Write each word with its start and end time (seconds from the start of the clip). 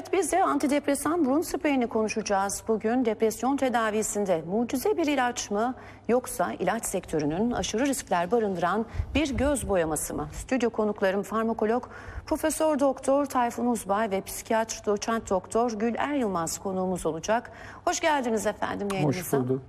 Evet 0.00 0.12
biz 0.12 0.32
de 0.32 0.44
antidepresan 0.44 1.24
burun 1.24 1.40
spreyini 1.40 1.86
konuşacağız. 1.86 2.62
Bugün 2.68 3.04
depresyon 3.04 3.56
tedavisinde 3.56 4.42
mucize 4.46 4.96
bir 4.96 5.06
ilaç 5.06 5.50
mı 5.50 5.74
yoksa 6.08 6.52
ilaç 6.52 6.86
sektörünün 6.86 7.50
aşırı 7.50 7.86
riskler 7.86 8.30
barındıran 8.30 8.86
bir 9.14 9.36
göz 9.36 9.68
boyaması 9.68 10.14
mı? 10.14 10.28
Stüdyo 10.32 10.70
konuklarım 10.70 11.22
farmakolog 11.22 11.88
Profesör 12.26 12.78
Doktor 12.78 13.26
Tayfun 13.26 13.66
Uzbay 13.66 14.10
ve 14.10 14.20
psikiyatr 14.20 14.86
doçent 14.86 15.30
doktor 15.30 15.72
Gül 15.72 15.94
Er 15.98 16.14
Yılmaz 16.14 16.58
konuğumuz 16.58 17.06
olacak. 17.06 17.52
Hoş 17.84 18.00
geldiniz 18.00 18.46
efendim 18.46 18.88
yayınımıza. 18.92 19.38
Hoş 19.38 19.44
bulduk. 19.44 19.62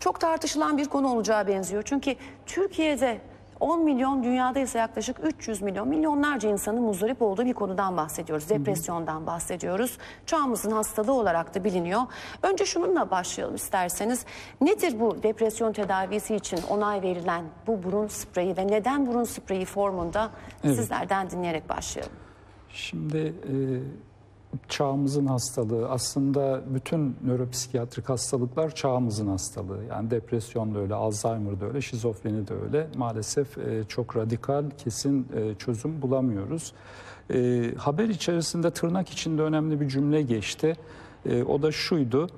Çok 0.00 0.20
tartışılan 0.20 0.78
bir 0.78 0.88
konu 0.88 1.08
olacağı 1.14 1.46
benziyor. 1.46 1.82
Çünkü 1.82 2.14
Türkiye'de 2.46 3.20
10 3.60 3.84
milyon, 3.84 4.22
dünyada 4.22 4.58
ise 4.58 4.78
yaklaşık 4.78 5.16
300 5.22 5.62
milyon, 5.62 5.88
milyonlarca 5.88 6.48
insanın 6.50 6.82
muzdarip 6.82 7.22
olduğu 7.22 7.44
bir 7.44 7.54
konudan 7.54 7.96
bahsediyoruz. 7.96 8.48
Depresyondan 8.48 9.26
bahsediyoruz. 9.26 9.98
Çağımızın 10.26 10.70
hastalığı 10.70 11.12
olarak 11.12 11.54
da 11.54 11.64
biliniyor. 11.64 12.00
Önce 12.42 12.66
şununla 12.66 13.10
başlayalım 13.10 13.54
isterseniz. 13.54 14.24
Nedir 14.60 15.00
bu 15.00 15.22
depresyon 15.22 15.72
tedavisi 15.72 16.34
için 16.36 16.60
onay 16.70 17.02
verilen 17.02 17.44
bu 17.66 17.82
burun 17.82 18.06
spreyi 18.06 18.56
ve 18.56 18.66
neden 18.66 19.06
burun 19.06 19.24
spreyi 19.24 19.64
formunda 19.64 20.30
Evet. 20.64 20.76
sizlerden 20.76 21.30
dinleyerek 21.30 21.68
başlayalım. 21.68 22.12
Şimdi 22.72 23.18
e, 23.18 23.52
çağımızın 24.68 25.26
hastalığı 25.26 25.88
aslında 25.88 26.60
bütün 26.74 27.16
nöropsikiyatrik 27.24 28.08
hastalıklar 28.08 28.74
çağımızın 28.74 29.28
hastalığı. 29.28 29.84
Yani 29.90 30.10
depresyon 30.10 30.74
da 30.74 30.78
öyle, 30.78 30.94
Alzheimer 30.94 31.60
da 31.60 31.66
öyle, 31.66 31.80
şizofreni 31.80 32.48
de 32.48 32.54
öyle. 32.54 32.86
Maalesef 32.96 33.58
e, 33.58 33.84
çok 33.88 34.16
radikal, 34.16 34.64
kesin 34.78 35.26
e, 35.36 35.54
çözüm 35.54 36.02
bulamıyoruz. 36.02 36.72
E, 37.34 37.70
haber 37.78 38.08
içerisinde 38.08 38.70
tırnak 38.70 39.08
içinde 39.08 39.42
önemli 39.42 39.80
bir 39.80 39.88
cümle 39.88 40.22
geçti. 40.22 40.76
E, 41.26 41.42
o 41.42 41.62
da 41.62 41.72
şuydu. 41.72 42.28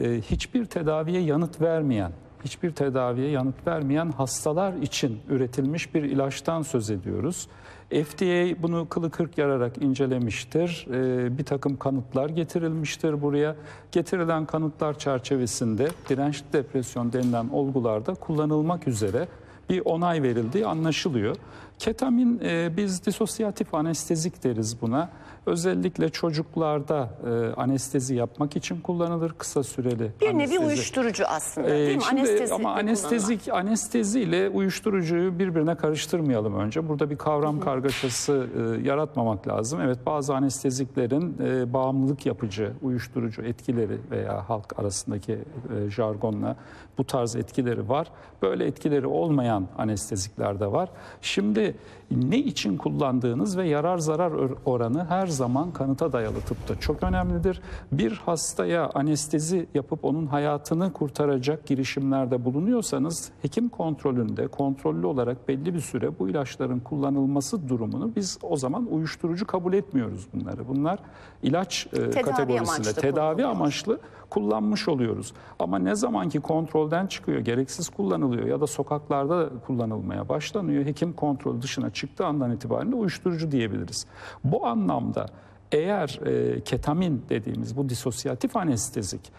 E, 0.00 0.20
hiçbir 0.20 0.64
tedaviye 0.64 1.20
yanıt 1.20 1.60
vermeyen, 1.60 2.12
hiçbir 2.44 2.70
tedaviye 2.70 3.30
yanıt 3.30 3.66
vermeyen 3.66 4.12
hastalar 4.12 4.74
için 4.74 5.20
üretilmiş 5.28 5.94
bir 5.94 6.02
ilaçtan 6.02 6.62
söz 6.62 6.90
ediyoruz. 6.90 7.48
FDA 7.90 8.62
bunu 8.62 8.88
kılı 8.88 9.10
kırk 9.10 9.38
yararak 9.38 9.82
incelemiştir. 9.82 10.86
E, 10.90 11.38
bir 11.38 11.44
takım 11.44 11.76
kanıtlar 11.76 12.28
getirilmiştir 12.28 13.22
buraya. 13.22 13.56
Getirilen 13.92 14.46
kanıtlar 14.46 14.98
çerçevesinde 14.98 15.88
dirençli 16.08 16.52
depresyon 16.52 17.12
denilen 17.12 17.48
olgularda 17.48 18.14
kullanılmak 18.14 18.88
üzere 18.88 19.28
bir 19.70 19.82
onay 19.84 20.22
verildiği 20.22 20.66
anlaşılıyor. 20.66 21.36
Ketamin 21.78 22.40
e, 22.44 22.76
biz 22.76 23.06
disosyatif 23.06 23.74
anestezik 23.74 24.44
deriz 24.44 24.82
buna. 24.82 25.10
Özellikle 25.46 26.08
çocuklarda 26.08 27.10
e, 27.26 27.54
anestezi 27.60 28.14
yapmak 28.14 28.56
için 28.56 28.80
kullanılır 28.80 29.32
kısa 29.38 29.62
süreli. 29.62 30.10
Bir 30.20 30.26
nevi 30.26 30.34
anestezi. 30.36 30.58
uyuşturucu 30.66 31.24
aslında 31.26 31.68
Ee, 31.68 31.72
değil 31.86 31.96
mi? 31.96 32.02
şimdi 32.08 32.20
Anestezi 32.20 32.54
ama 32.54 32.74
anestezik 32.74 33.48
anestezi 33.48 34.20
ile 34.20 34.48
uyuşturucuyu 34.48 35.38
birbirine 35.38 35.74
karıştırmayalım 35.74 36.54
önce. 36.58 36.88
Burada 36.88 37.10
bir 37.10 37.16
kavram 37.16 37.60
kargaşası 37.60 38.46
e, 38.56 38.88
yaratmamak 38.88 39.48
lazım. 39.48 39.80
Evet 39.80 39.98
bazı 40.06 40.34
anesteziklerin 40.34 41.36
e, 41.44 41.72
bağımlılık 41.72 42.26
yapıcı 42.26 42.72
uyuşturucu 42.82 43.42
etkileri 43.42 43.98
veya 44.10 44.48
halk 44.48 44.78
arasındaki 44.80 45.32
e, 45.32 45.90
jargonla 45.90 46.56
bu 46.98 47.04
tarz 47.04 47.36
etkileri 47.36 47.88
var. 47.88 48.06
Böyle 48.42 48.64
etkileri 48.66 49.06
olmayan 49.06 49.66
anestezikler 49.78 50.60
de 50.60 50.72
var. 50.72 50.88
Şimdi 51.22 51.74
ne 52.10 52.38
için 52.38 52.76
kullandığınız 52.76 53.58
ve 53.58 53.68
yarar 53.68 53.98
zarar 53.98 54.30
or- 54.30 54.56
oranı 54.64 55.04
her 55.04 55.26
zaman 55.26 55.72
kanıta 55.72 56.12
dayalı 56.12 56.40
tıpta 56.40 56.80
çok 56.80 57.02
önemlidir. 57.02 57.60
Bir 57.92 58.12
hastaya 58.12 58.90
anestezi 58.94 59.66
yapıp 59.74 60.04
onun 60.04 60.26
hayatını 60.26 60.92
kurtaracak 60.92 61.66
girişimlerde 61.66 62.44
bulunuyorsanız 62.44 63.30
hekim 63.42 63.68
kontrolünde 63.68 64.46
kontrollü 64.46 65.06
olarak 65.06 65.48
belli 65.48 65.74
bir 65.74 65.80
süre 65.80 66.18
bu 66.18 66.28
ilaçların 66.28 66.80
kullanılması 66.80 67.68
durumunu 67.68 68.12
biz 68.16 68.38
o 68.42 68.56
zaman 68.56 68.86
uyuşturucu 68.90 69.46
kabul 69.46 69.72
etmiyoruz 69.72 70.26
bunları. 70.34 70.68
Bunlar 70.68 70.98
ilaç 71.42 71.86
e, 71.92 72.10
kategorisinde 72.10 72.58
amaçlı 72.58 72.94
tedavi 72.94 73.46
amaçlı 73.46 74.00
kullanmış 74.30 74.88
oluyoruz. 74.88 75.32
Ama 75.58 75.78
ne 75.78 75.94
zamanki 75.94 76.40
kontrolden 76.40 77.06
çıkıyor, 77.06 77.40
gereksiz 77.40 77.88
kullanılıyor 77.88 78.46
ya 78.46 78.60
da 78.60 78.66
sokaklarda 78.66 79.48
kullanılmaya 79.66 80.28
başlanıyor, 80.28 80.84
hekim 80.84 81.12
kontrol 81.12 81.62
dışına 81.62 81.90
çıktığı 82.00 82.26
andan 82.26 82.52
itibaren 82.52 82.92
de 82.92 82.96
uyuşturucu 82.96 83.50
diyebiliriz. 83.50 84.06
Bu 84.44 84.66
anlamda 84.66 85.26
eğer 85.72 86.20
e, 86.26 86.60
ketamin 86.60 87.24
dediğimiz 87.28 87.76
bu 87.76 87.88
disosyatif 87.88 88.56
anestezik 88.56 89.32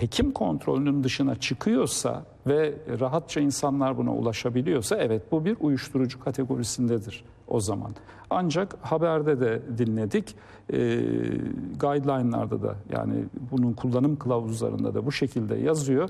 hekim 0.00 0.32
kontrolünün 0.32 1.04
dışına 1.04 1.34
çıkıyorsa 1.34 2.24
ve 2.46 2.74
rahatça 3.00 3.40
insanlar 3.40 3.98
buna 3.98 4.14
ulaşabiliyorsa 4.14 4.96
evet 4.96 5.32
bu 5.32 5.44
bir 5.44 5.56
uyuşturucu 5.60 6.20
kategorisindedir 6.20 7.24
o 7.48 7.60
zaman. 7.60 7.90
Ancak 8.30 8.76
haberde 8.80 9.40
de 9.40 9.62
dinledik, 9.78 10.34
e, 10.72 10.76
guideline'larda 11.80 12.62
da 12.62 12.74
yani 12.92 13.24
bunun 13.50 13.72
kullanım 13.72 14.16
kılavuzlarında 14.16 14.94
da 14.94 15.06
bu 15.06 15.12
şekilde 15.12 15.54
yazıyor. 15.56 16.08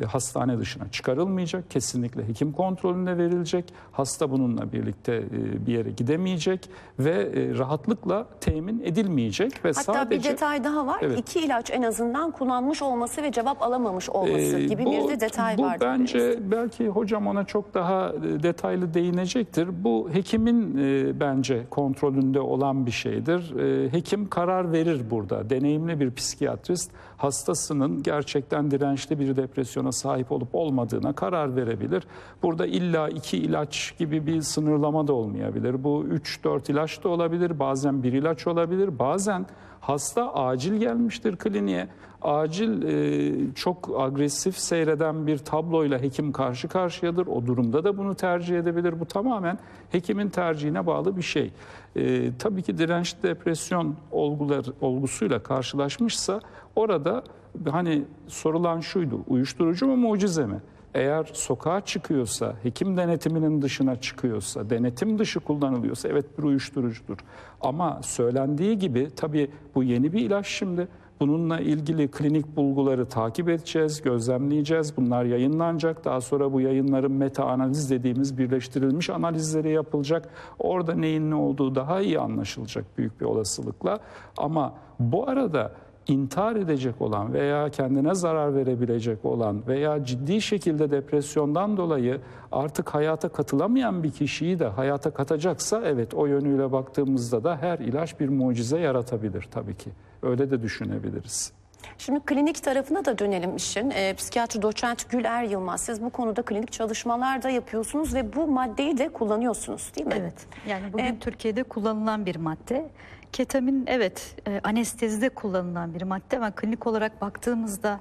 E, 0.00 0.04
hastane 0.04 0.58
dışına 0.58 0.88
çıkarılmayacak, 0.90 1.70
kesinlikle 1.70 2.28
hekim 2.28 2.52
kontrolünde 2.52 3.18
verilecek. 3.18 3.64
Hasta 3.92 4.30
bununla 4.30 4.72
birlikte 4.72 5.14
e, 5.14 5.66
bir 5.66 5.72
yere 5.72 5.90
gidemeyecek 5.90 6.68
ve 6.98 7.10
e, 7.10 7.58
rahatlıkla 7.58 8.26
temin 8.40 8.80
edilmeyecek 8.84 9.64
ve 9.64 9.68
Hatta 9.68 9.82
sadece 9.82 10.18
bir 10.28 10.32
detay 10.32 10.64
daha 10.64 10.86
var. 10.86 10.98
Evet. 11.02 11.18
İki 11.18 11.40
ilaç 11.40 11.70
en 11.70 11.82
azından 11.82 12.30
kullanmış 12.30 12.82
olması 12.82 13.22
ve 13.22 13.32
cevap 13.32 13.62
alamamış 13.62 14.10
olması 14.10 14.58
Ee, 14.58 14.66
gibi 14.66 14.84
bu- 14.84 14.92
bir 14.92 15.08
de 15.08 15.20
detay 15.20 15.58
bu 15.58 15.62
var. 15.62 15.78
bence 15.80 16.38
belki 16.50 16.88
hocam 16.88 17.26
ona 17.26 17.44
çok 17.44 17.74
daha 17.74 18.12
detaylı 18.42 18.94
değinecektir. 18.94 19.84
Bu 19.84 20.08
hekimin 20.12 20.74
bence 21.20 21.62
kontrolünde 21.70 22.40
olan 22.40 22.86
bir 22.86 22.90
şeydir. 22.90 23.54
Hekim 23.92 24.28
karar 24.28 24.72
verir 24.72 25.10
burada. 25.10 25.50
Deneyimli 25.50 26.00
bir 26.00 26.14
psikiyatrist 26.14 26.90
hastasının 27.22 28.02
gerçekten 28.02 28.70
dirençli 28.70 29.20
bir 29.20 29.36
depresyona 29.36 29.92
sahip 29.92 30.32
olup 30.32 30.54
olmadığına 30.54 31.12
karar 31.12 31.56
verebilir. 31.56 32.04
Burada 32.42 32.66
illa 32.66 33.08
iki 33.08 33.38
ilaç 33.38 33.94
gibi 33.98 34.26
bir 34.26 34.40
sınırlama 34.40 35.08
da 35.08 35.12
olmayabilir. 35.12 35.84
Bu 35.84 36.04
3-4 36.04 36.72
ilaç 36.72 37.04
da 37.04 37.08
olabilir. 37.08 37.58
Bazen 37.58 38.02
bir 38.02 38.12
ilaç 38.12 38.46
olabilir. 38.46 38.98
Bazen 38.98 39.46
hasta 39.82 40.34
acil 40.34 40.74
gelmiştir 40.74 41.36
kliniğe 41.36 41.88
acil 42.22 42.82
e, 42.82 43.54
çok 43.54 44.00
agresif 44.00 44.58
seyreden 44.58 45.26
bir 45.26 45.38
tabloyla 45.38 46.02
hekim 46.02 46.32
karşı 46.32 46.68
karşıyadır. 46.68 47.26
O 47.26 47.46
durumda 47.46 47.84
da 47.84 47.98
bunu 47.98 48.14
tercih 48.14 48.58
edebilir. 48.58 49.00
Bu 49.00 49.06
tamamen 49.06 49.58
hekimin 49.90 50.28
tercihine 50.28 50.86
bağlı 50.86 51.16
bir 51.16 51.22
şey. 51.22 51.50
E, 51.96 52.30
tabii 52.38 52.62
ki 52.62 52.78
dirençli 52.78 53.22
depresyon 53.22 53.96
olgular 54.10 54.64
olgusuyla 54.80 55.42
karşılaşmışsa 55.42 56.40
orada 56.76 57.24
hani 57.70 58.04
sorulan 58.28 58.80
şuydu. 58.80 59.20
Uyuşturucu 59.28 59.86
mu 59.86 59.96
mucize 59.96 60.46
mi? 60.46 60.60
Eğer 60.94 61.30
sokağa 61.32 61.80
çıkıyorsa, 61.80 62.54
hekim 62.62 62.96
denetiminin 62.96 63.62
dışına 63.62 64.00
çıkıyorsa, 64.00 64.70
denetim 64.70 65.18
dışı 65.18 65.40
kullanılıyorsa 65.40 66.08
evet 66.08 66.38
bir 66.38 66.42
uyuşturucudur. 66.42 67.18
Ama 67.60 68.00
söylendiği 68.02 68.78
gibi 68.78 69.08
tabii 69.16 69.50
bu 69.74 69.82
yeni 69.82 70.12
bir 70.12 70.20
ilaç 70.20 70.46
şimdi. 70.46 70.88
Bununla 71.20 71.60
ilgili 71.60 72.10
klinik 72.10 72.56
bulguları 72.56 73.06
takip 73.06 73.48
edeceğiz, 73.48 74.02
gözlemleyeceğiz. 74.02 74.96
Bunlar 74.96 75.24
yayınlanacak. 75.24 76.04
Daha 76.04 76.20
sonra 76.20 76.52
bu 76.52 76.60
yayınların 76.60 77.12
meta 77.12 77.44
analiz 77.44 77.90
dediğimiz 77.90 78.38
birleştirilmiş 78.38 79.10
analizleri 79.10 79.70
yapılacak. 79.70 80.28
Orada 80.58 80.94
neyin 80.94 81.30
ne 81.30 81.34
olduğu 81.34 81.74
daha 81.74 82.00
iyi 82.00 82.18
anlaşılacak 82.18 82.84
büyük 82.98 83.20
bir 83.20 83.26
olasılıkla. 83.26 83.98
Ama 84.36 84.74
bu 84.98 85.28
arada 85.28 85.72
intihar 86.06 86.56
edecek 86.56 87.00
olan 87.02 87.32
veya 87.32 87.68
kendine 87.70 88.14
zarar 88.14 88.54
verebilecek 88.54 89.24
olan 89.24 89.66
veya 89.66 90.04
ciddi 90.04 90.40
şekilde 90.40 90.90
depresyondan 90.90 91.76
dolayı 91.76 92.20
artık 92.52 92.94
hayata 92.94 93.28
katılamayan 93.28 94.02
bir 94.02 94.10
kişiyi 94.10 94.58
de 94.58 94.66
hayata 94.66 95.10
katacaksa 95.10 95.82
evet 95.84 96.14
o 96.14 96.26
yönüyle 96.26 96.72
baktığımızda 96.72 97.44
da 97.44 97.56
her 97.56 97.78
ilaç 97.78 98.20
bir 98.20 98.28
mucize 98.28 98.78
yaratabilir 98.78 99.48
tabii 99.50 99.76
ki. 99.76 99.90
Öyle 100.22 100.50
de 100.50 100.62
düşünebiliriz. 100.62 101.52
Şimdi 101.98 102.20
klinik 102.20 102.62
tarafına 102.62 103.04
da 103.04 103.18
dönelim 103.18 103.56
işin. 103.56 103.90
Ee, 103.90 104.14
psikiyatri 104.14 104.62
doçent 104.62 105.10
Gül 105.10 105.24
Er 105.24 105.42
Yılmaz 105.44 105.80
siz 105.80 106.02
bu 106.02 106.10
konuda 106.10 106.42
klinik 106.42 106.72
çalışmalar 106.72 107.42
da 107.42 107.50
yapıyorsunuz 107.50 108.14
ve 108.14 108.34
bu 108.36 108.46
maddeyi 108.46 108.98
de 108.98 109.08
kullanıyorsunuz 109.08 109.92
değil 109.96 110.06
mi? 110.06 110.14
Evet. 110.20 110.46
Yani 110.68 110.92
bugün 110.92 111.04
E, 111.04 111.18
Türkiye'de 111.18 111.62
kullanılan 111.62 112.26
bir 112.26 112.36
madde. 112.36 112.90
Ketamin 113.32 113.84
evet 113.86 114.36
e, 114.48 114.60
anestezide 114.64 115.28
kullanılan 115.28 115.94
bir 115.94 116.02
madde 116.02 116.36
ama 116.36 116.50
klinik 116.50 116.86
olarak 116.86 117.20
baktığımızda 117.20 118.00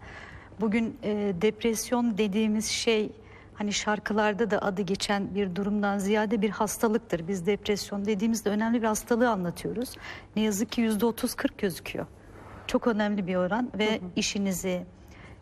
bugün 0.62 0.98
e, 1.04 1.34
depresyon 1.42 2.18
dediğimiz 2.18 2.66
şey 2.66 3.12
hani 3.54 3.74
şarkılarda 3.74 4.52
da 4.52 4.62
adı 4.62 4.82
geçen 4.82 5.36
bir 5.36 5.56
durumdan 5.56 5.98
ziyade 5.98 6.42
bir 6.42 6.50
hastalıktır. 6.50 7.28
Biz 7.28 7.46
depresyon 7.46 8.06
dediğimizde 8.06 8.50
önemli 8.50 8.82
bir 8.82 8.88
hastalığı 8.88 9.30
anlatıyoruz. 9.30 9.96
Ne 10.36 10.42
yazık 10.42 10.72
ki 10.72 10.82
yüzde 10.82 11.06
30-40 11.06 11.48
gözüküyor. 11.58 12.06
Çok 12.68 12.88
önemli 12.88 13.28
bir 13.28 13.36
oran 13.36 13.72
ve 13.78 14.00
işinizi, 14.16 14.86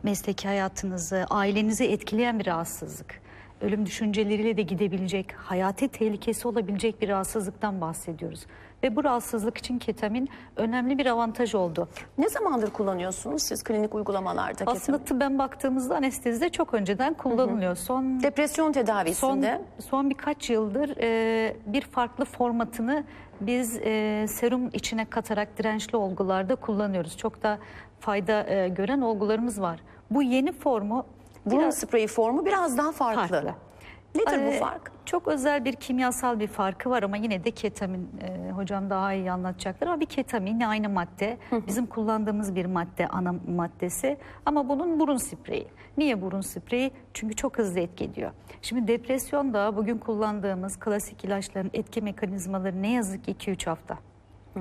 mesleki 0.03 0.47
hayatınızı, 0.47 1.25
ailenizi 1.29 1.85
etkileyen 1.85 2.39
bir 2.39 2.45
rahatsızlık. 2.45 3.21
Ölüm 3.61 3.85
düşünceleriyle 3.85 4.57
de 4.57 4.61
gidebilecek, 4.61 5.33
hayati 5.33 5.87
tehlikesi 5.87 6.47
olabilecek 6.47 7.01
bir 7.01 7.09
rahatsızlıktan 7.09 7.81
bahsediyoruz. 7.81 8.45
Ve 8.83 8.95
bu 8.95 9.03
rahatsızlık 9.03 9.57
için 9.57 9.79
ketamin 9.79 10.29
önemli 10.55 10.97
bir 10.97 11.05
avantaj 11.05 11.55
oldu. 11.55 11.87
Ne 12.17 12.29
zamandır 12.29 12.69
kullanıyorsunuz 12.69 13.41
siz 13.43 13.63
klinik 13.63 13.95
uygulamalarda 13.95 14.63
Aslında 14.67 14.79
ketamin? 14.79 15.05
tıbben 15.05 15.39
baktığımızda 15.39 15.95
anestezide 15.95 16.49
çok 16.49 16.73
önceden 16.73 17.13
kullanılıyor. 17.13 17.75
Son 17.75 18.23
Depresyon 18.23 18.65
son 18.65 18.71
tedavisinde 18.71 19.61
son 19.89 20.09
birkaç 20.09 20.49
yıldır 20.49 20.97
e, 21.01 21.55
bir 21.65 21.81
farklı 21.81 22.25
formatını 22.25 23.03
biz 23.41 23.77
e, 23.83 24.25
serum 24.29 24.69
içine 24.73 25.05
katarak 25.05 25.57
dirençli 25.57 25.97
olgularda 25.97 26.55
kullanıyoruz. 26.55 27.17
Çok 27.17 27.43
da 27.43 27.59
fayda 27.99 28.49
e, 28.49 28.69
gören 28.69 29.01
olgularımız 29.01 29.61
var. 29.61 29.79
Bu 30.11 30.23
yeni 30.23 30.51
formu 30.51 31.05
burun 31.45 31.59
biraz 31.59 31.77
spreyi 31.77 32.07
formu 32.07 32.45
biraz 32.45 32.77
daha 32.77 32.91
farklı. 32.91 33.27
farklı. 33.27 33.53
Nedir 34.15 34.45
bu 34.45 34.49
Ee, 34.51 34.59
fark? 34.59 34.91
Çok 35.05 35.27
özel 35.27 35.65
bir 35.65 35.73
kimyasal 35.73 36.39
bir 36.39 36.47
farkı 36.47 36.89
var 36.89 37.03
ama 37.03 37.17
yine 37.17 37.43
de 37.43 37.51
ketamin 37.51 38.09
e, 38.21 38.51
hocam 38.51 38.89
daha 38.89 39.13
iyi 39.13 39.31
anlatacaktır 39.31 39.87
ama 39.87 39.99
bir 39.99 40.05
ketamin 40.05 40.59
aynı 40.61 40.89
madde 40.89 41.37
bizim 41.67 41.85
kullandığımız 41.85 42.55
bir 42.55 42.65
madde 42.65 43.07
ana 43.07 43.35
maddesi 43.47 44.17
ama 44.45 44.69
bunun 44.69 44.99
burun 44.99 45.17
spreyi. 45.17 45.67
Niye 45.97 46.21
burun 46.21 46.41
spreyi? 46.41 46.91
Çünkü 47.13 47.35
çok 47.35 47.57
hızlı 47.57 47.79
etki 47.79 48.03
ediyor. 48.05 48.31
Şimdi 48.61 48.87
depresyonda 48.87 49.75
bugün 49.77 49.97
kullandığımız 49.97 50.79
klasik 50.79 51.25
ilaçların 51.25 51.69
etki 51.73 52.01
mekanizmaları 52.01 52.81
ne 52.81 52.91
yazık 52.93 53.23
ki 53.23 53.31
2-3 53.51 53.65
hafta. 53.69 53.97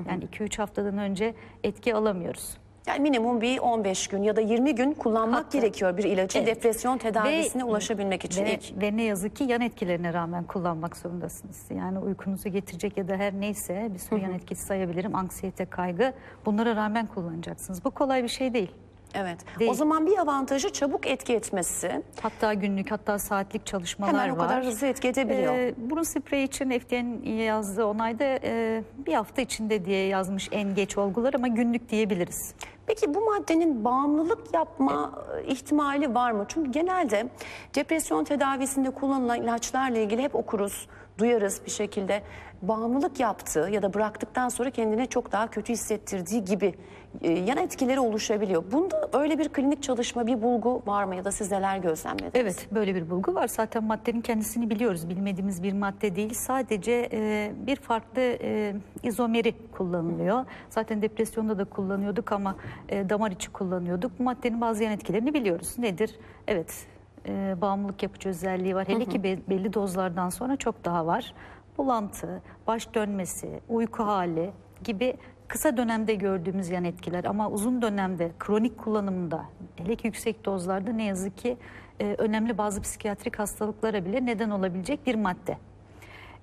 Yani 0.09 0.23
2-3 0.25 0.57
haftadan 0.57 0.97
önce 0.97 1.33
etki 1.63 1.95
alamıyoruz. 1.95 2.57
Yani 2.89 2.99
minimum 2.99 3.41
bir 3.41 3.59
15 3.59 4.07
gün 4.07 4.23
ya 4.23 4.35
da 4.35 4.41
20 4.41 4.75
gün 4.75 4.93
kullanmak 4.93 5.45
Hatta- 5.45 5.57
gerekiyor 5.57 5.97
bir 5.97 6.03
ilacı 6.03 6.39
Evet. 6.39 6.47
depresyon 6.47 6.97
tedavisine 6.97 7.61
Ve- 7.61 7.65
ulaşabilmek 7.65 8.25
için. 8.25 8.45
Ve, 8.45 8.53
ilk. 8.53 8.81
ve 8.81 8.97
ne 8.97 9.03
yazık 9.03 9.35
ki 9.35 9.43
yan 9.43 9.61
etkilerine 9.61 10.13
rağmen 10.13 10.43
kullanmak 10.43 10.97
zorundasınız. 10.97 11.65
Yani 11.75 11.99
uykunuzu 11.99 12.49
getirecek 12.49 12.97
ya 12.97 13.07
da 13.07 13.15
her 13.15 13.33
neyse 13.33 13.89
bir 13.93 13.99
sürü 13.99 14.19
yan 14.21 14.33
etkisi 14.33 14.65
sayabilirim. 14.65 15.15
Anksiyete, 15.15 15.65
kaygı 15.65 16.13
bunlara 16.45 16.75
rağmen 16.75 17.05
kullanacaksınız. 17.07 17.85
Bu 17.85 17.91
kolay 17.91 18.23
bir 18.23 18.27
şey 18.27 18.53
değil. 18.53 18.71
Evet. 19.13 19.39
Değil. 19.59 19.71
O 19.71 19.73
zaman 19.73 20.05
bir 20.07 20.17
avantajı 20.17 20.73
çabuk 20.73 21.07
etki 21.07 21.33
etmesi. 21.33 22.01
Hatta 22.21 22.53
günlük 22.53 22.91
hatta 22.91 23.19
saatlik 23.19 23.65
çalışmalar 23.65 24.13
Hemen 24.21 24.35
o 24.35 24.37
var. 24.37 24.47
kadar 24.47 24.65
hızlı 24.65 24.87
etki 24.87 25.07
edebiliyor. 25.07 25.53
Ee, 25.53 25.73
burun 25.77 26.03
spreyi 26.03 26.47
için 26.47 26.69
FDA'nın 26.79 27.23
yazdığı 27.25 27.85
onayda 27.85 28.39
e, 28.43 28.83
bir 29.05 29.13
hafta 29.13 29.41
içinde 29.41 29.85
diye 29.85 30.05
yazmış 30.07 30.49
en 30.51 30.75
geç 30.75 30.97
olgular 30.97 31.33
ama 31.33 31.47
günlük 31.47 31.89
diyebiliriz. 31.89 32.53
Peki 32.89 33.13
bu 33.13 33.25
maddenin 33.25 33.85
bağımlılık 33.85 34.53
yapma 34.53 35.11
e, 35.37 35.43
ihtimali 35.43 36.15
var 36.15 36.31
mı? 36.31 36.45
Çünkü 36.47 36.71
genelde 36.71 37.29
depresyon 37.75 38.23
tedavisinde 38.23 38.89
kullanılan 38.89 39.41
ilaçlarla 39.41 39.97
ilgili 39.97 40.21
hep 40.21 40.35
okuruz, 40.35 40.87
duyarız 41.19 41.61
bir 41.65 41.71
şekilde. 41.71 42.21
Bağımlılık 42.61 43.19
yaptığı 43.19 43.69
ya 43.71 43.81
da 43.81 43.93
bıraktıktan 43.93 44.49
sonra 44.49 44.69
kendine 44.69 45.05
çok 45.05 45.31
daha 45.31 45.49
kötü 45.49 45.73
hissettirdiği 45.73 46.43
gibi 46.43 46.75
e, 47.21 47.31
yan 47.31 47.57
etkileri 47.57 47.99
oluşabiliyor. 47.99 48.63
Bunda 48.71 49.09
öyle 49.13 49.39
bir 49.39 49.49
klinik 49.49 49.83
çalışma, 49.83 50.27
bir 50.27 50.41
bulgu 50.41 50.83
var 50.85 51.03
mı 51.03 51.15
ya 51.15 51.25
da 51.25 51.31
siz 51.31 51.51
neler 51.51 51.77
gözlemlediniz? 51.77 52.31
Evet 52.35 52.67
böyle 52.71 52.95
bir 52.95 53.09
bulgu 53.09 53.35
var. 53.35 53.47
Zaten 53.47 53.83
maddenin 53.83 54.21
kendisini 54.21 54.69
biliyoruz. 54.69 55.09
Bilmediğimiz 55.09 55.63
bir 55.63 55.73
madde 55.73 56.15
değil. 56.15 56.33
Sadece 56.33 57.09
e, 57.11 57.51
bir 57.67 57.75
farklı 57.75 58.21
e, 58.21 58.75
izomeri 59.03 59.53
kullanılıyor. 59.71 60.45
Zaten 60.69 61.01
depresyonda 61.01 61.57
da 61.57 61.65
kullanıyorduk 61.65 62.31
ama 62.31 62.55
e, 62.89 63.09
damar 63.09 63.31
içi 63.31 63.51
kullanıyorduk. 63.51 64.11
Bu 64.19 64.23
maddenin 64.23 64.61
bazı 64.61 64.83
yan 64.83 64.93
etkilerini 64.93 65.33
biliyoruz. 65.33 65.75
Nedir? 65.77 66.15
Evet 66.47 66.87
e, 67.27 67.55
bağımlılık 67.61 68.03
yapıcı 68.03 68.29
özelliği 68.29 68.75
var. 68.75 68.87
Hele 68.87 69.05
ki 69.05 69.23
be- 69.23 69.39
belli 69.49 69.73
dozlardan 69.73 70.29
sonra 70.29 70.55
çok 70.55 70.85
daha 70.85 71.05
var. 71.05 71.33
Bulantı, 71.77 72.41
baş 72.67 72.93
dönmesi, 72.93 73.59
uyku 73.69 74.03
hali 74.03 74.51
gibi 74.83 75.13
kısa 75.47 75.77
dönemde 75.77 76.15
gördüğümüz 76.15 76.69
yan 76.69 76.83
etkiler 76.83 77.23
ama 77.25 77.49
uzun 77.49 77.81
dönemde 77.81 78.31
kronik 78.39 78.77
kullanımda 78.77 79.45
hele 79.75 79.95
ki 79.95 80.07
yüksek 80.07 80.45
dozlarda 80.45 80.91
ne 80.91 81.03
yazık 81.03 81.37
ki 81.37 81.57
e, 82.01 82.15
önemli 82.17 82.57
bazı 82.57 82.81
psikiyatrik 82.81 83.39
hastalıklara 83.39 84.05
bile 84.05 84.25
neden 84.25 84.49
olabilecek 84.49 85.05
bir 85.07 85.15
madde. 85.15 85.57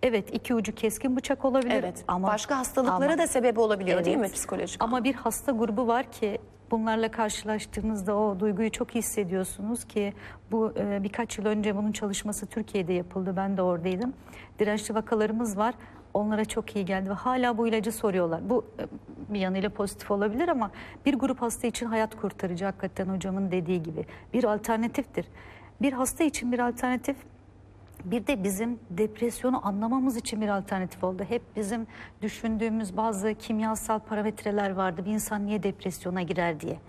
Evet 0.02 0.34
iki 0.34 0.54
ucu 0.54 0.74
keskin 0.74 1.16
bıçak 1.16 1.44
olabilir 1.44 1.74
Evet. 1.74 2.04
ama 2.08 2.28
Başka 2.28 2.58
hastalıklara 2.58 3.12
ama- 3.12 3.18
da 3.18 3.26
sebep 3.26 3.58
olabiliyor 3.58 4.04
değil 4.04 4.16
mi 4.16 4.20
Evet. 4.26 4.34
psikolojik? 4.34 4.84
Ama 4.84 5.04
bir 5.04 5.14
hasta 5.14 5.52
grubu 5.52 5.86
var 5.86 6.12
ki 6.12 6.38
bunlarla 6.70 7.10
karşılaştığınızda 7.10 8.16
o 8.16 8.40
duyguyu 8.40 8.70
çok 8.70 8.94
hissediyorsunuz 8.94 9.84
ki 9.84 10.12
bu 10.50 10.72
e, 10.76 11.02
birkaç 11.02 11.38
yıl 11.38 11.46
önce 11.46 11.76
bunun 11.76 11.92
çalışması 11.92 12.46
Türkiye'de 12.46 12.92
yapıldı. 12.92 13.34
Ben 13.36 13.56
de 13.56 13.62
oradaydım. 13.62 14.14
Dirençli 14.58 14.94
vakalarımız 14.94 15.58
var. 15.58 15.74
Onlara 16.14 16.44
çok 16.44 16.76
iyi 16.76 16.84
geldi 16.84 17.10
ve 17.10 17.14
hala 17.14 17.58
bu 17.58 17.68
ilacı 17.68 17.92
soruyorlar. 17.92 18.50
Bu 18.50 18.64
e, 18.78 18.86
bir 19.34 19.40
yanıyla 19.40 19.70
pozitif 19.70 20.10
olabilir 20.10 20.48
ama 20.48 20.70
bir 21.06 21.14
grup 21.14 21.42
hasta 21.42 21.66
için 21.66 21.86
hayat 21.86 22.16
kurtarıcı 22.16 22.64
hakikaten 22.64 23.06
hocamın 23.06 23.50
dediği 23.50 23.82
gibi 23.82 24.06
bir 24.32 24.44
alternatiftir. 24.44 25.26
Bir 25.82 25.92
hasta 25.92 26.24
için 26.24 26.52
bir 26.52 26.58
alternatif 26.58 27.16
bir 28.10 28.26
de 28.26 28.44
bizim 28.44 28.78
depresyonu 28.90 29.66
anlamamız 29.66 30.16
için 30.16 30.40
bir 30.40 30.48
alternatif 30.48 31.04
oldu. 31.04 31.24
Hep 31.28 31.42
bizim 31.56 31.86
düşündüğümüz 32.22 32.96
bazı 32.96 33.34
kimyasal 33.34 33.98
parametreler 33.98 34.70
vardı. 34.70 35.04
Bir 35.04 35.10
insan 35.10 35.46
niye 35.46 35.62
depresyona 35.62 36.22
girer 36.22 36.60
diye. 36.60 36.80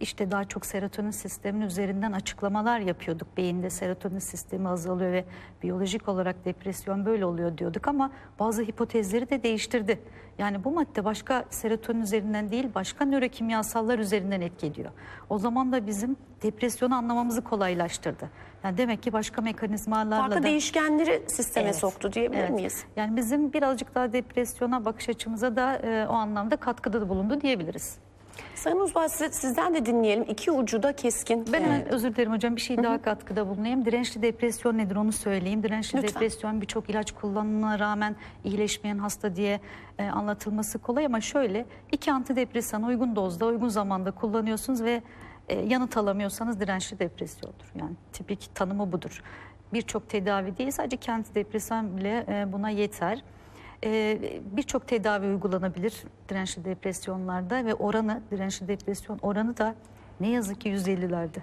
İşte 0.00 0.30
daha 0.30 0.44
çok 0.44 0.66
serotonin 0.66 1.10
sisteminin 1.10 1.66
üzerinden 1.66 2.12
açıklamalar 2.12 2.78
yapıyorduk. 2.80 3.36
Beyinde 3.36 3.70
serotonin 3.70 4.18
sistemi 4.18 4.68
azalıyor 4.68 5.12
ve 5.12 5.24
biyolojik 5.62 6.08
olarak 6.08 6.44
depresyon 6.44 7.06
böyle 7.06 7.24
oluyor 7.26 7.58
diyorduk 7.58 7.88
ama 7.88 8.10
bazı 8.38 8.62
hipotezleri 8.62 9.30
de 9.30 9.42
değiştirdi. 9.42 10.00
Yani 10.38 10.64
bu 10.64 10.70
madde 10.70 11.04
başka 11.04 11.44
serotonin 11.50 12.00
üzerinden 12.00 12.50
değil 12.50 12.68
başka 12.74 13.04
nörokimyasallar 13.04 13.98
üzerinden 13.98 14.40
etki 14.40 14.66
ediyor. 14.66 14.90
O 15.30 15.38
zaman 15.38 15.72
da 15.72 15.86
bizim 15.86 16.16
depresyonu 16.42 16.94
anlamamızı 16.94 17.44
kolaylaştırdı. 17.44 18.30
Yani 18.64 18.78
demek 18.78 19.02
ki 19.02 19.12
başka 19.12 19.42
mekanizmalarla 19.42 20.16
Farklı 20.16 20.36
da... 20.36 20.42
değişkenleri 20.42 21.22
sisteme 21.26 21.64
Evet. 21.64 21.76
soktu 21.76 22.12
diyebilir 22.12 22.40
Evet. 22.40 22.50
miyiz? 22.50 22.84
Yani 22.96 23.16
bizim 23.16 23.52
birazcık 23.52 23.94
daha 23.94 24.12
depresyona 24.12 24.84
bakış 24.84 25.08
açımıza 25.08 25.56
da 25.56 25.76
e, 25.76 26.06
o 26.08 26.12
anlamda 26.12 26.56
katkıda 26.56 27.00
da 27.00 27.08
bulundu 27.08 27.40
diyebiliriz. 27.40 27.98
Sayın 28.54 28.86
siz- 29.08 29.32
sizden 29.34 29.74
de 29.74 29.86
dinleyelim. 29.86 30.24
İki 30.28 30.50
ucu 30.52 30.82
da 30.82 30.96
keskin. 30.96 31.44
Ben 31.52 31.62
hemen 31.62 31.88
özür 31.88 32.14
dilerim 32.14 32.32
hocam 32.32 32.56
bir 32.56 32.60
şey 32.60 32.82
daha 32.82 33.02
katkıda 33.02 33.48
bulunayım. 33.48 33.84
Dirençli 33.84 34.22
depresyon 34.22 34.78
nedir 34.78 34.96
onu 34.96 35.12
söyleyeyim. 35.12 35.62
Dirençli 35.62 35.96
Lütfen. 36.02 36.14
depresyon 36.14 36.60
birçok 36.60 36.90
ilaç 36.90 37.12
kullanımına 37.12 37.78
rağmen 37.78 38.16
iyileşmeyen 38.44 38.98
hasta 38.98 39.36
diye 39.36 39.60
e, 39.98 40.04
anlatılması 40.08 40.78
kolay 40.78 41.06
ama 41.06 41.20
şöyle 41.20 41.66
iki 41.92 42.12
antidepresan 42.12 42.82
uygun 42.82 43.16
dozda 43.16 43.46
uygun 43.46 43.68
zamanda 43.68 44.10
kullanıyorsunuz 44.10 44.82
ve 44.82 45.02
e, 45.48 45.60
yanıt 45.60 45.96
alamıyorsanız 45.96 46.60
dirençli 46.60 46.98
depresyondur. 46.98 47.72
Yani 47.74 47.92
tipik 48.12 48.54
tanımı 48.54 48.92
budur. 48.92 49.22
Birçok 49.72 50.08
tedavi 50.08 50.56
değil 50.56 50.70
sadece 50.70 50.96
iki 50.96 51.12
antidepresan 51.12 51.96
bile 51.96 52.24
e, 52.28 52.52
buna 52.52 52.70
yeter. 52.70 53.22
E, 53.84 54.18
Birçok 54.44 54.88
tedavi 54.88 55.26
uygulanabilir 55.26 56.04
dirençli 56.28 56.64
depresyonlarda 56.64 57.64
ve 57.64 57.74
oranı 57.74 58.22
dirençli 58.30 58.68
depresyon 58.68 59.18
oranı 59.22 59.56
da 59.56 59.74
ne 60.20 60.30
yazık 60.30 60.60
ki 60.60 60.68
150'lerde. 60.68 61.38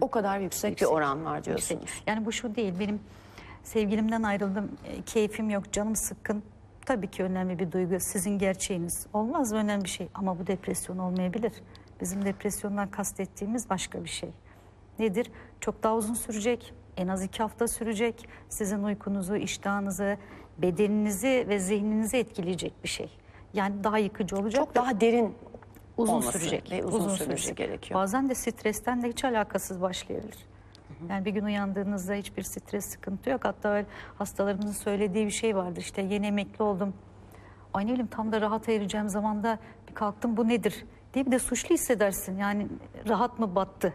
O 0.00 0.10
kadar 0.10 0.38
yüksek, 0.38 0.80
bir 0.80 0.86
oran 0.86 1.24
var 1.24 1.44
diyorsunuz. 1.44 1.80
Yüksek. 1.82 2.02
Yani 2.06 2.26
bu 2.26 2.32
şu 2.32 2.54
değil 2.54 2.74
benim 2.80 3.00
sevgilimden 3.62 4.22
ayrıldım 4.22 4.70
e, 4.84 5.02
keyfim 5.02 5.50
yok 5.50 5.72
canım 5.72 5.96
sıkkın. 5.96 6.42
Tabii 6.86 7.10
ki 7.10 7.22
önemli 7.22 7.58
bir 7.58 7.72
duygu 7.72 8.00
sizin 8.00 8.38
gerçeğiniz. 8.38 9.06
Olmaz 9.12 9.52
mı 9.52 9.58
önemli 9.58 9.84
bir 9.84 9.88
şey 9.88 10.08
ama 10.14 10.38
bu 10.38 10.46
depresyon 10.46 10.98
olmayabilir. 10.98 11.52
Bizim 12.00 12.24
depresyondan 12.24 12.90
kastettiğimiz 12.90 13.70
başka 13.70 14.04
bir 14.04 14.08
şey. 14.08 14.30
Nedir? 14.98 15.30
Çok 15.60 15.82
daha 15.82 15.96
uzun 15.96 16.14
sürecek. 16.14 16.74
En 16.96 17.08
az 17.08 17.22
iki 17.22 17.42
hafta 17.42 17.68
sürecek. 17.68 18.28
Sizin 18.48 18.82
uykunuzu, 18.82 19.36
iştahınızı, 19.36 20.16
bedeninizi 20.58 21.46
ve 21.48 21.58
zihninizi 21.58 22.16
etkileyecek 22.16 22.84
bir 22.84 22.88
şey. 22.88 23.10
Yani 23.54 23.84
daha 23.84 23.98
yıkıcı 23.98 24.36
olacak. 24.36 24.64
Çok 24.64 24.74
daha 24.74 25.00
derin 25.00 25.34
uzun 25.96 26.12
olması 26.12 26.38
sürecek. 26.38 26.70
ve 26.70 26.84
uzun 26.84 27.08
sürmesi 27.08 27.54
gerekiyor. 27.54 28.00
Bazen 28.00 28.28
de 28.28 28.34
stresten 28.34 29.02
de 29.02 29.08
hiç 29.08 29.24
alakasız 29.24 29.80
başlayabilir. 29.80 30.46
Yani 31.08 31.24
bir 31.24 31.30
gün 31.30 31.44
uyandığınızda 31.44 32.14
hiçbir 32.14 32.42
stres 32.42 32.84
sıkıntı 32.84 33.30
yok. 33.30 33.44
Hatta 33.44 33.68
öyle 33.68 33.86
hastalarımızın 34.18 34.72
söylediği 34.72 35.26
bir 35.26 35.30
şey 35.30 35.56
vardı. 35.56 35.80
İşte 35.80 36.02
yeni 36.02 36.26
emekli 36.26 36.62
oldum. 36.62 36.94
Ay 37.74 37.86
ne 37.86 37.88
bileyim 37.88 38.06
tam 38.06 38.32
da 38.32 38.40
rahat 38.40 38.68
ereceğim 38.68 39.08
zamanda 39.08 39.58
bir 39.88 39.94
kalktım 39.94 40.36
bu 40.36 40.48
nedir 40.48 40.84
diye 41.14 41.26
bir 41.26 41.30
de 41.30 41.38
suçlu 41.38 41.74
hissedersin. 41.74 42.38
Yani 42.38 42.66
rahat 43.08 43.38
mı 43.38 43.54
battı 43.54 43.92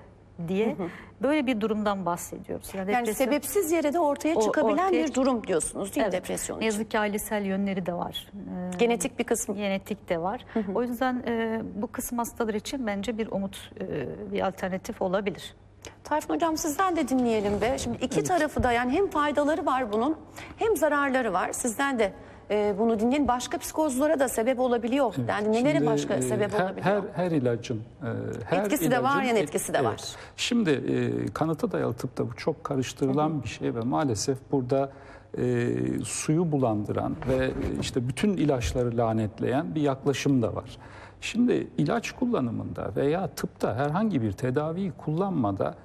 diye 0.48 0.76
böyle 1.22 1.48
bir 1.48 1.62
durumdan 1.62 2.06
bahsediyoruz. 2.06 2.72
Yani 2.76 2.88
depresyon- 2.92 3.14
sebepsiz 3.14 3.72
yere 3.72 3.94
de 3.94 4.00
ortaya 4.00 4.36
O- 4.36 4.42
çıkabilen 4.42 4.86
ortaya 4.86 4.92
bir 5.06 5.14
durum 5.14 5.48
diyorsunuz 5.48 5.96
değil 5.96 6.08
mi 6.08 6.10
Evet. 6.14 6.24
depresyon 6.24 6.56
Ne 6.56 6.60
için? 6.60 6.66
yazık 6.66 6.92
ki 6.92 7.00
ailesel 7.00 7.46
yönleri 7.46 7.86
de 7.86 7.94
var. 7.94 8.28
Ee, 8.74 8.78
Genetik 8.78 9.20
bir 9.20 9.24
kısmı. 9.24 9.56
genetik 9.56 10.10
de 10.10 10.22
var. 10.22 10.46
O 10.76 10.82
yüzden 10.84 11.24
e, 11.28 11.62
bu 11.76 11.88
kısım 11.88 12.18
hastalar 12.18 12.54
için 12.54 12.88
bence 12.88 13.18
bir 13.18 13.28
umut, 13.32 13.72
e, 13.82 14.06
bir 14.32 14.48
alternatif 14.48 15.02
olabilir. 15.02 15.56
Tayfun 16.04 16.34
Hocam 16.36 16.58
sizden 16.58 16.96
de 16.96 17.08
dinleyelim 17.08 17.62
be. 17.62 17.78
Şimdi 17.78 17.98
iki 18.06 18.24
tarafı 18.24 18.64
da 18.64 18.72
yani 18.72 18.92
hem 18.92 19.08
faydaları 19.10 19.66
var 19.66 19.92
bunun 19.92 20.18
hem 20.58 20.78
zararları 20.78 21.34
var. 21.34 21.52
Sizden 21.52 22.00
de 22.00 22.14
e, 22.52 22.76
bunu 22.80 23.00
dinleyin. 23.00 23.28
Başka 23.28 23.58
psikozlara 23.58 24.20
da 24.20 24.28
sebep 24.30 24.60
olabiliyor. 24.60 25.14
Yani 25.28 25.52
nelere 25.52 25.74
Şimdi, 25.74 25.86
başka 25.86 26.14
e, 26.14 26.22
sebep 26.22 26.54
her, 26.54 26.64
olabiliyor? 26.64 26.86
Her, 26.86 27.02
her 27.26 27.32
ilacın 27.32 27.78
e, 27.78 28.08
her 28.46 28.64
Etkisi 28.64 28.92
de 28.92 29.04
var, 29.04 29.16
ilacın 29.16 29.28
yan 29.28 29.36
et- 29.36 29.44
etkisi 29.44 29.74
de 29.74 29.84
var. 29.84 30.02
Şimdi 30.38 30.70
e, 30.70 31.26
kanıta 31.34 31.72
dayalı 31.72 31.94
tıpta 31.94 32.28
bu 32.28 32.36
çok 32.36 32.64
karıştırılan 32.64 33.44
bir 33.44 33.48
şey 33.48 33.76
ve 33.76 33.80
maalesef 33.80 34.38
burada 34.52 34.92
e, 35.38 35.68
suyu 36.04 36.52
bulandıran 36.52 37.16
ve 37.30 37.46
e, 37.46 37.52
işte 37.82 38.08
bütün 38.08 38.38
ilaçları 38.38 38.98
lanetleyen 38.98 39.76
bir 39.76 39.82
yaklaşım 39.82 40.42
da 40.42 40.56
var. 40.56 40.78
Şimdi 41.22 41.68
ilaç 41.78 42.12
kullanımında 42.12 42.92
veya 42.96 43.28
tıpta 43.28 43.76
herhangi 43.76 44.22
bir 44.22 44.32
tedaviyi 44.32 44.92
kullanmada 44.92 45.76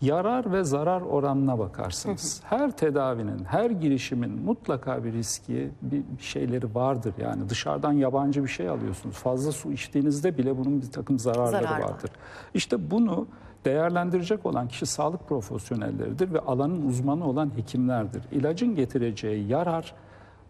yarar 0.00 0.52
ve 0.52 0.64
zarar 0.64 1.00
oranına 1.00 1.58
bakarsınız. 1.58 2.40
Her 2.44 2.76
tedavinin, 2.76 3.44
her 3.44 3.70
girişimin 3.70 4.42
mutlaka 4.44 5.04
bir 5.04 5.12
riski, 5.12 5.70
bir 5.82 6.02
şeyleri 6.18 6.74
vardır. 6.74 7.14
Yani 7.18 7.48
dışarıdan 7.48 7.92
yabancı 7.92 8.42
bir 8.42 8.48
şey 8.48 8.68
alıyorsunuz. 8.68 9.16
Fazla 9.16 9.52
su 9.52 9.72
içtiğinizde 9.72 10.38
bile 10.38 10.58
bunun 10.58 10.82
bir 10.82 10.90
takım 10.90 11.18
zararları 11.18 11.50
Zarar 11.64 11.80
var. 11.80 11.88
vardır. 11.88 12.10
İşte 12.54 12.90
bunu 12.90 13.26
değerlendirecek 13.64 14.46
olan 14.46 14.68
kişi 14.68 14.86
sağlık 14.86 15.28
profesyonelleridir 15.28 16.32
ve 16.32 16.40
alanın 16.40 16.88
uzmanı 16.88 17.28
olan 17.28 17.50
hekimlerdir. 17.56 18.22
İlacın 18.32 18.74
getireceği 18.74 19.48
yarar 19.48 19.94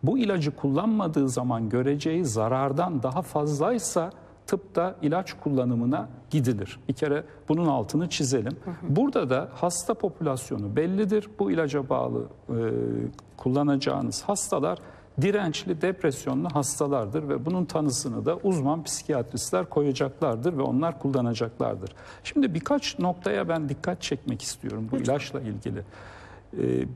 bu 0.02 0.18
ilacı 0.18 0.56
kullanmadığı 0.56 1.28
zaman 1.28 1.68
göreceği 1.68 2.24
zarardan 2.24 3.02
daha 3.02 3.22
fazlaysa 3.22 4.10
tıpta 4.46 4.96
ilaç 5.02 5.32
kullanımına 5.32 6.08
gidilir. 6.30 6.80
Bir 6.88 6.94
kere 6.94 7.24
bunun 7.48 7.66
altını 7.66 8.08
çizelim. 8.08 8.56
Burada 8.82 9.30
da 9.30 9.48
hasta 9.54 9.94
popülasyonu 9.94 10.76
bellidir. 10.76 11.28
Bu 11.38 11.50
ilaca 11.50 11.88
bağlı 11.88 12.22
e, 12.48 12.54
kullanacağınız 13.36 14.22
hastalar 14.22 14.78
dirençli, 15.20 15.82
depresyonlu 15.82 16.48
hastalardır 16.52 17.28
ve 17.28 17.46
bunun 17.46 17.64
tanısını 17.64 18.26
da 18.26 18.36
uzman 18.36 18.82
psikiyatristler 18.82 19.70
koyacaklardır 19.70 20.58
ve 20.58 20.62
onlar 20.62 20.98
kullanacaklardır. 20.98 21.90
Şimdi 22.24 22.54
birkaç 22.54 22.98
noktaya 22.98 23.48
ben 23.48 23.68
dikkat 23.68 24.02
çekmek 24.02 24.42
istiyorum 24.42 24.88
bu 24.92 24.96
ilaçla 24.96 25.40
ilgili. 25.40 25.82
Ee, 26.58 26.86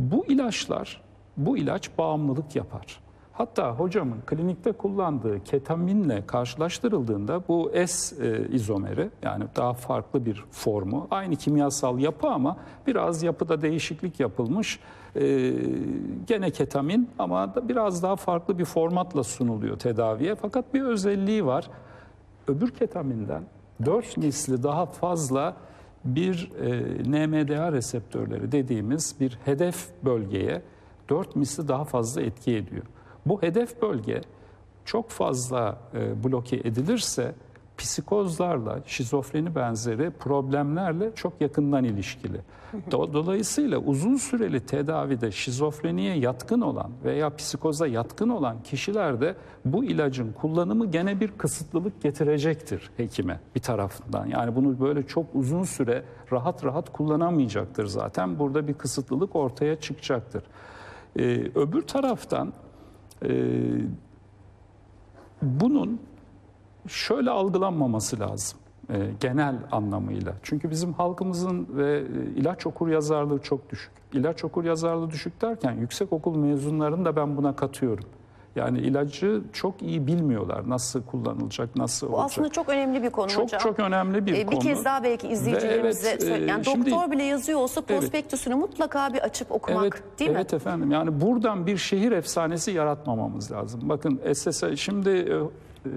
bu 0.00 0.26
ilaçlar, 0.26 1.02
bu 1.36 1.56
ilaç 1.56 1.98
bağımlılık 1.98 2.56
yapar. 2.56 3.00
Hatta 3.32 3.72
hocamın 3.74 4.20
klinikte 4.26 4.72
kullandığı 4.72 5.44
ketaminle 5.44 6.26
karşılaştırıldığında 6.26 7.42
bu 7.48 7.72
S 7.86 8.26
e, 8.26 8.48
izomeri 8.48 9.10
yani 9.22 9.44
daha 9.56 9.74
farklı 9.74 10.26
bir 10.26 10.44
formu, 10.50 11.06
aynı 11.10 11.36
kimyasal 11.36 11.98
yapı 11.98 12.28
ama 12.28 12.56
biraz 12.86 13.22
yapıda 13.22 13.62
değişiklik 13.62 14.20
yapılmış. 14.20 14.80
E, 15.16 15.52
gene 16.26 16.50
ketamin 16.50 17.10
ama 17.18 17.54
da 17.54 17.68
biraz 17.68 18.02
daha 18.02 18.16
farklı 18.16 18.58
bir 18.58 18.64
formatla 18.64 19.24
sunuluyor 19.24 19.78
tedaviye. 19.78 20.34
Fakat 20.34 20.74
bir 20.74 20.82
özelliği 20.82 21.46
var. 21.46 21.70
Öbür 22.48 22.70
ketaminden 22.70 23.42
4 23.84 24.16
misli 24.16 24.62
daha 24.62 24.86
fazla 24.86 25.56
bir 26.04 26.50
e, 26.60 27.02
NMDA 27.10 27.72
reseptörleri 27.72 28.52
dediğimiz 28.52 29.14
bir 29.20 29.38
hedef 29.44 29.88
bölgeye 30.04 30.62
4 31.08 31.36
misli 31.36 31.68
daha 31.68 31.84
fazla 31.84 32.22
etki 32.22 32.56
ediyor. 32.56 32.84
Bu 33.26 33.42
hedef 33.42 33.82
bölge 33.82 34.20
çok 34.84 35.10
fazla 35.10 35.76
e, 35.94 36.24
bloke 36.24 36.56
edilirse 36.56 37.34
psikozlarla, 37.78 38.78
şizofreni 38.86 39.54
benzeri 39.54 40.10
problemlerle 40.10 41.14
çok 41.14 41.40
yakından 41.40 41.84
ilişkili. 41.84 42.40
Do- 42.90 43.12
Dolayısıyla 43.12 43.78
uzun 43.78 44.16
süreli 44.16 44.60
tedavide 44.60 45.30
şizofreniye 45.30 46.16
yatkın 46.16 46.60
olan 46.60 46.90
veya 47.04 47.36
psikoza 47.36 47.86
yatkın 47.86 48.28
olan 48.28 48.62
kişilerde 48.62 49.34
bu 49.64 49.84
ilacın 49.84 50.32
kullanımı 50.32 50.86
gene 50.90 51.20
bir 51.20 51.28
kısıtlılık 51.38 52.02
getirecektir 52.02 52.90
hekime 52.96 53.40
bir 53.54 53.60
tarafından. 53.60 54.26
Yani 54.26 54.56
bunu 54.56 54.80
böyle 54.80 55.06
çok 55.06 55.26
uzun 55.34 55.62
süre 55.64 56.02
rahat 56.32 56.64
rahat 56.64 56.92
kullanamayacaktır 56.92 57.86
zaten. 57.86 58.38
Burada 58.38 58.68
bir 58.68 58.74
kısıtlılık 58.74 59.36
ortaya 59.36 59.76
çıkacaktır. 59.80 60.42
Ee, 61.18 61.22
öbür 61.54 61.82
taraftan 61.82 62.52
bunun 65.42 66.00
şöyle 66.88 67.30
algılanmaması 67.30 68.20
lazım 68.20 68.58
e, 68.90 69.10
genel 69.20 69.54
anlamıyla. 69.72 70.34
Çünkü 70.42 70.70
bizim 70.70 70.92
halkımızın 70.92 71.66
ve 71.70 71.98
e, 71.98 72.40
ilaç 72.40 72.66
okur 72.66 72.88
yazarlığı 72.88 73.38
çok 73.38 73.70
düşük. 73.70 73.92
İlaç 74.12 74.44
okur 74.44 74.64
yazarlığı 74.64 75.10
düşük 75.10 75.42
derken 75.42 75.72
yüksek 75.72 76.12
okul 76.12 76.36
mezunlarını 76.36 77.04
da 77.04 77.16
ben 77.16 77.36
buna 77.36 77.56
katıyorum. 77.56 78.04
Yani 78.56 78.78
ilacı 78.78 79.42
çok 79.52 79.82
iyi 79.82 80.06
bilmiyorlar 80.06 80.68
nasıl 80.70 81.02
kullanılacak, 81.02 81.76
nasıl 81.76 82.06
Bu 82.08 82.10
olacak. 82.12 82.26
aslında 82.30 82.48
çok 82.48 82.68
önemli 82.68 83.02
bir 83.02 83.10
konu 83.10 83.28
çok 83.28 83.42
hocam. 83.44 83.60
çok 83.60 83.78
önemli 83.78 84.26
bir 84.26 84.32
Ee, 84.34 84.46
konu. 84.46 84.56
Bir 84.56 84.60
kez 84.64 84.84
daha 84.84 85.02
belki 85.02 85.28
izleyicilerimize 85.28 86.04
Ve 86.08 86.10
evet, 86.10 86.22
söyle- 86.22 86.44
e, 86.44 86.48
yani 86.48 86.64
şimdi- 86.64 86.90
doktor 86.90 87.10
bile 87.10 87.22
yazıyor 87.22 87.58
olsa 87.60 87.80
prospektüsünü 87.80 88.54
mutlaka 88.54 89.12
bir 89.14 89.18
açıp 89.18 89.52
okumak 89.52 89.82
Evet, 89.82 90.18
değil 90.18 90.30
mi? 90.30 90.36
evet 90.36 90.54
efendim. 90.54 90.90
Yani 90.90 91.20
buradan 91.20 91.66
bir 91.66 91.76
şehir 91.76 92.12
efsanesi 92.12 92.70
yaratmamamız 92.70 93.52
lazım. 93.52 93.80
Bakın 93.84 94.20
SSA 94.34 94.76
şimdi 94.76 95.10
e, 95.10 95.34
e, 95.86 95.90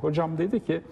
hocam 0.00 0.38
dedi 0.38 0.64
ki 0.64 0.82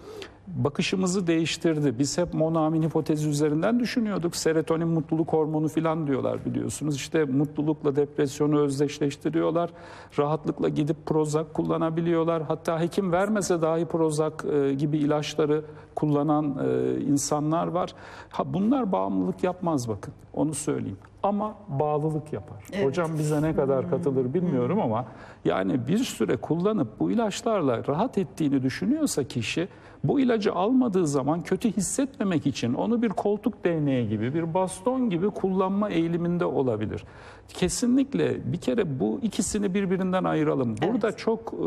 bakışımızı 0.47 1.27
değiştirdi. 1.27 1.99
Biz 1.99 2.19
hep 2.19 2.35
monoamin 2.35 2.83
hipotezi 2.83 3.29
üzerinden 3.29 3.81
düşünüyorduk. 3.81 4.37
Serotonin 4.37 4.89
mutluluk 4.89 5.33
hormonu 5.33 5.69
falan 5.69 6.07
diyorlar 6.07 6.45
biliyorsunuz. 6.45 6.97
İşte 6.97 7.25
mutlulukla 7.25 7.97
depresyonu 7.97 8.61
özdeşleştiriyorlar. 8.61 9.71
Rahatlıkla 10.19 10.69
gidip 10.69 11.07
Prozac 11.07 11.53
kullanabiliyorlar. 11.53 12.43
Hatta 12.43 12.81
hekim 12.81 13.13
vermese 13.13 13.63
dahi 13.63 13.85
Prozac 13.85 14.35
e, 14.53 14.75
gibi 14.75 14.99
ilaçları 14.99 15.65
kullanan 15.95 16.59
e, 16.67 17.01
insanlar 17.01 17.67
var. 17.67 17.95
Ha 18.31 18.55
bunlar 18.55 18.93
bağımlılık 18.93 19.45
yapmaz 19.45 19.89
bakın. 19.89 20.15
Onu 20.35 20.55
söyleyeyim. 20.55 20.99
Ama 21.23 21.55
bağlılık 21.69 22.33
yapar. 22.33 22.59
Hocam 22.85 23.19
bize 23.19 23.43
ne 23.43 23.55
kadar 23.55 23.91
katılır 23.91 24.35
bilmiyorum 24.35 24.81
ama 24.81 25.07
yani 25.45 25.89
bir 25.89 25.99
süre 25.99 26.37
kullanıp 26.37 27.01
bu 27.01 27.11
ilaçlarla 27.11 27.87
rahat 27.89 28.19
ettiğini 28.19 28.63
düşünüyorsa 28.63 29.25
kişi 29.25 29.69
bu 30.05 30.21
ilacı 30.21 30.53
almadığı 30.53 31.07
zaman 31.07 31.41
kötü 31.41 31.73
hissetmemek 31.73 32.47
için 32.47 32.75
onu 32.75 33.03
bir 33.03 33.09
koltuk 33.09 33.65
değneği 33.65 34.09
gibi, 34.09 34.35
bir 34.35 34.55
baston 34.55 35.11
gibi 35.11 35.31
kullanma 35.31 35.91
eğiliminde 35.91 36.45
olabilir. 36.45 37.05
Kesinlikle 37.49 38.53
bir 38.53 38.59
kere 38.59 39.01
bu 39.01 39.19
ikisini 39.23 39.75
birbirinden 39.75 40.25
ayıralım. 40.25 40.75
Burada 40.83 41.17
çok 41.17 41.53
e, 41.53 41.67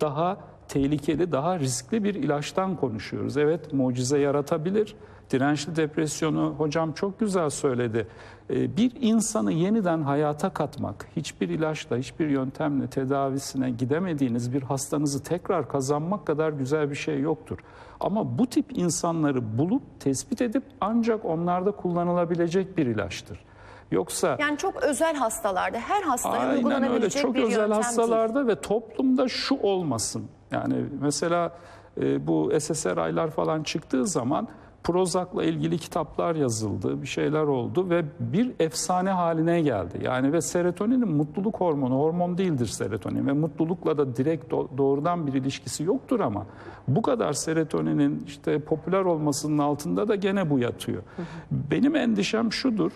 daha 0.00 0.36
tehlikeli, 0.70 1.32
daha 1.32 1.58
riskli 1.58 2.04
bir 2.04 2.14
ilaçtan 2.14 2.76
konuşuyoruz. 2.76 3.36
Evet 3.36 3.72
mucize 3.72 4.18
yaratabilir. 4.18 4.94
Dirençli 5.30 5.76
depresyonu 5.76 6.54
hocam 6.58 6.92
çok 6.92 7.20
güzel 7.20 7.50
söyledi. 7.50 8.06
Ee, 8.50 8.76
Bir 8.76 8.92
insanı 9.00 9.52
yeniden 9.52 10.02
hayata 10.02 10.50
katmak, 10.50 11.06
hiçbir 11.16 11.48
ilaçla, 11.48 11.96
hiçbir 11.96 12.28
yöntemle 12.28 12.86
tedavisine 12.86 13.70
gidemediğiniz 13.70 14.52
bir 14.52 14.62
hastanızı 14.62 15.22
tekrar 15.22 15.68
kazanmak 15.68 16.26
kadar 16.26 16.52
güzel 16.52 16.90
bir 16.90 16.94
şey 16.94 17.20
yoktur. 17.20 17.58
Ama 18.00 18.38
bu 18.38 18.46
tip 18.46 18.78
insanları 18.78 19.58
bulup 19.58 19.82
tespit 20.00 20.40
edip 20.42 20.62
ancak 20.80 21.24
onlarda 21.24 21.70
kullanılabilecek 21.72 22.76
bir 22.78 22.86
ilaçtır. 22.86 23.44
Yoksa 23.90 24.36
Yani 24.40 24.58
çok 24.58 24.82
özel 24.82 25.16
hastalarda 25.16 25.78
her 25.78 26.02
hastaya 26.02 26.34
Aynen 26.34 26.48
öyle. 26.50 26.56
uygulanabilecek 26.58 27.22
Çok 27.22 27.34
bir 27.34 27.42
özel 27.42 27.50
yöntem 27.52 27.70
değil. 27.70 27.82
hastalarda 27.84 28.46
ve 28.46 28.60
toplumda 28.60 29.28
şu 29.28 29.54
olmasın. 29.62 30.28
Yani 30.52 30.74
mesela 31.00 31.52
e, 32.00 32.26
bu 32.26 32.52
SSRI'lar 32.60 33.30
falan 33.30 33.62
çıktığı 33.62 34.06
zaman 34.06 34.48
Prozac'la 34.84 35.44
ilgili 35.44 35.78
kitaplar 35.78 36.34
yazıldı, 36.34 37.02
bir 37.02 37.06
şeyler 37.06 37.42
oldu 37.42 37.90
ve 37.90 38.04
bir 38.20 38.52
efsane 38.60 39.10
haline 39.10 39.60
geldi. 39.60 40.00
Yani 40.04 40.32
ve 40.32 40.40
serotoninin 40.40 41.08
mutluluk 41.08 41.60
hormonu, 41.60 41.94
hormon 41.98 42.38
değildir 42.38 42.66
serotonin 42.66 43.26
ve 43.26 43.32
mutlulukla 43.32 43.98
da 43.98 44.16
direkt 44.16 44.52
do- 44.52 44.78
doğrudan 44.78 45.26
bir 45.26 45.32
ilişkisi 45.32 45.84
yoktur 45.84 46.20
ama 46.20 46.46
bu 46.88 47.02
kadar 47.02 47.32
serotoninin 47.32 48.24
işte 48.26 48.58
popüler 48.58 49.04
olmasının 49.04 49.58
altında 49.58 50.08
da 50.08 50.14
gene 50.14 50.50
bu 50.50 50.58
yatıyor. 50.58 51.02
Benim 51.50 51.96
endişem 51.96 52.52
şudur. 52.52 52.92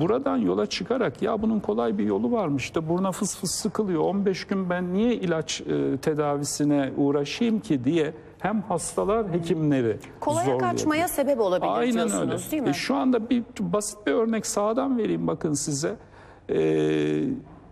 Buradan 0.00 0.36
yola 0.36 0.66
çıkarak 0.66 1.22
ya 1.22 1.42
bunun 1.42 1.60
kolay 1.60 1.98
bir 1.98 2.04
yolu 2.04 2.32
varmış 2.32 2.64
işte 2.64 2.88
buruna 2.88 3.12
fıs 3.12 3.36
fıs 3.38 3.50
sıkılıyor 3.50 4.00
15 4.02 4.44
gün 4.46 4.70
ben 4.70 4.94
niye 4.94 5.14
ilaç 5.14 5.60
e, 5.60 5.96
tedavisine 5.96 6.92
uğraşayım 6.96 7.60
ki 7.60 7.84
diye 7.84 8.14
hem 8.38 8.62
hastalar 8.62 9.32
hekimleri 9.32 9.96
Kolaya 10.20 10.44
zorluyor. 10.44 10.60
kaçmaya 10.60 11.08
sebep 11.08 11.40
olabilir 11.40 11.70
Aynen 11.72 11.94
diyorsunuz 11.94 12.22
öyle. 12.42 12.50
değil 12.50 12.62
mi? 12.62 12.68
E, 12.68 12.72
şu 12.72 12.94
anda 12.94 13.30
bir 13.30 13.42
basit 13.60 14.06
bir 14.06 14.12
örnek 14.12 14.46
sağdan 14.46 14.98
vereyim 14.98 15.26
bakın 15.26 15.52
size. 15.52 15.96
Ee, 16.50 17.24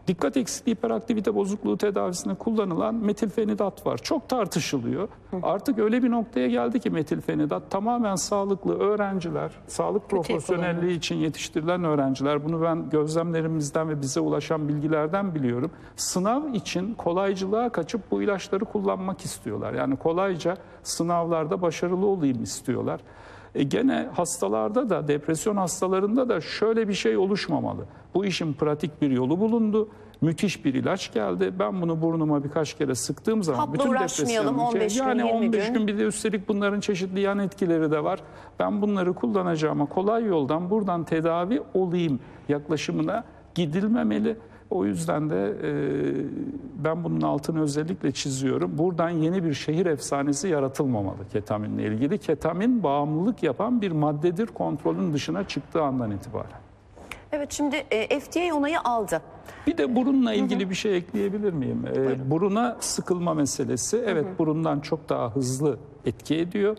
dikkat 0.06 0.36
eksikliği 0.36 0.76
hiperaktivite 0.76 1.34
bozukluğu 1.34 1.78
tedavisinde 1.78 2.34
kullanılan 2.34 2.94
metilfenidat 2.94 3.86
var. 3.86 3.98
Çok 3.98 4.28
tartışılıyor. 4.28 5.08
Artık 5.42 5.78
öyle 5.78 6.02
bir 6.02 6.10
noktaya 6.10 6.48
geldi 6.48 6.80
ki 6.80 6.90
metilfenidat 6.90 7.70
tamamen 7.70 8.14
sağlıklı 8.14 8.78
öğrenciler, 8.78 9.50
sağlık 9.66 10.10
profesyonelliği 10.10 10.98
için 10.98 11.16
yetiştirilen 11.16 11.84
öğrenciler, 11.84 12.44
bunu 12.44 12.62
ben 12.62 12.90
gözlemlerimizden 12.90 13.88
ve 13.88 14.02
bize 14.02 14.20
ulaşan 14.20 14.68
bilgilerden 14.68 15.34
biliyorum. 15.34 15.70
Sınav 15.96 16.54
için 16.54 16.94
kolaycılığa 16.94 17.68
kaçıp 17.68 18.10
bu 18.10 18.22
ilaçları 18.22 18.64
kullanmak 18.64 19.24
istiyorlar. 19.24 19.74
Yani 19.74 19.96
kolayca 19.96 20.56
sınavlarda 20.82 21.62
başarılı 21.62 22.06
olayım 22.06 22.42
istiyorlar. 22.42 23.00
E 23.56 23.62
gene 23.62 24.08
hastalarda 24.12 24.90
da 24.90 25.08
depresyon 25.08 25.56
hastalarında 25.56 26.28
da 26.28 26.40
şöyle 26.40 26.88
bir 26.88 26.94
şey 26.94 27.16
oluşmamalı. 27.16 27.86
Bu 28.14 28.24
işin 28.24 28.52
pratik 28.52 29.02
bir 29.02 29.10
yolu 29.10 29.40
bulundu. 29.40 29.88
Müthiş 30.20 30.64
bir 30.64 30.74
ilaç 30.74 31.12
geldi. 31.12 31.52
Ben 31.58 31.82
bunu 31.82 32.02
burnuma 32.02 32.44
birkaç 32.44 32.74
kere 32.74 32.94
sıktığım 32.94 33.42
zaman 33.42 33.58
Hapla 33.58 33.88
uğraşmayalım, 33.88 34.54
depresyonun 34.54 34.58
15 34.58 34.94
gün, 34.94 35.04
yani 35.04 35.22
20 35.22 35.32
15 35.32 35.66
gün. 35.66 35.74
gün 35.74 35.86
bir 35.86 35.98
de 35.98 36.02
üstelik 36.02 36.48
bunların 36.48 36.80
çeşitli 36.80 37.20
yan 37.20 37.38
etkileri 37.38 37.90
de 37.90 38.04
var. 38.04 38.20
Ben 38.58 38.82
bunları 38.82 39.12
kullanacağıma 39.12 39.86
kolay 39.86 40.24
yoldan 40.24 40.70
buradan 40.70 41.04
tedavi 41.04 41.62
olayım 41.74 42.20
yaklaşımına 42.48 43.24
gidilmemeli. 43.54 44.36
O 44.70 44.84
yüzden 44.84 45.30
de 45.30 45.54
e, 45.62 45.72
ben 46.84 47.04
bunun 47.04 47.20
altını 47.20 47.62
özellikle 47.62 48.12
çiziyorum. 48.12 48.78
Buradan 48.78 49.08
yeni 49.08 49.44
bir 49.44 49.54
şehir 49.54 49.86
efsanesi 49.86 50.48
yaratılmamalı 50.48 51.28
ketaminle 51.32 51.86
ilgili. 51.86 52.18
Ketamin 52.18 52.82
bağımlılık 52.82 53.42
yapan 53.42 53.80
bir 53.82 53.92
maddedir 53.92 54.46
kontrolün 54.46 55.12
dışına 55.12 55.48
çıktığı 55.48 55.82
andan 55.82 56.10
itibaren. 56.10 56.60
Evet 57.32 57.52
şimdi 57.52 57.76
e, 57.76 58.20
FDA 58.20 58.54
onayı 58.54 58.80
aldı. 58.80 59.22
Bir 59.66 59.78
de 59.78 59.96
burunla 59.96 60.32
ilgili 60.32 60.70
bir 60.70 60.74
şey 60.74 60.96
ekleyebilir 60.96 61.52
miyim? 61.52 61.84
Ee, 61.96 62.30
buruna 62.30 62.76
sıkılma 62.80 63.34
meselesi. 63.34 64.04
Evet 64.06 64.26
burundan 64.38 64.80
çok 64.80 65.08
daha 65.08 65.36
hızlı 65.36 65.78
etki 66.04 66.36
ediyor. 66.36 66.76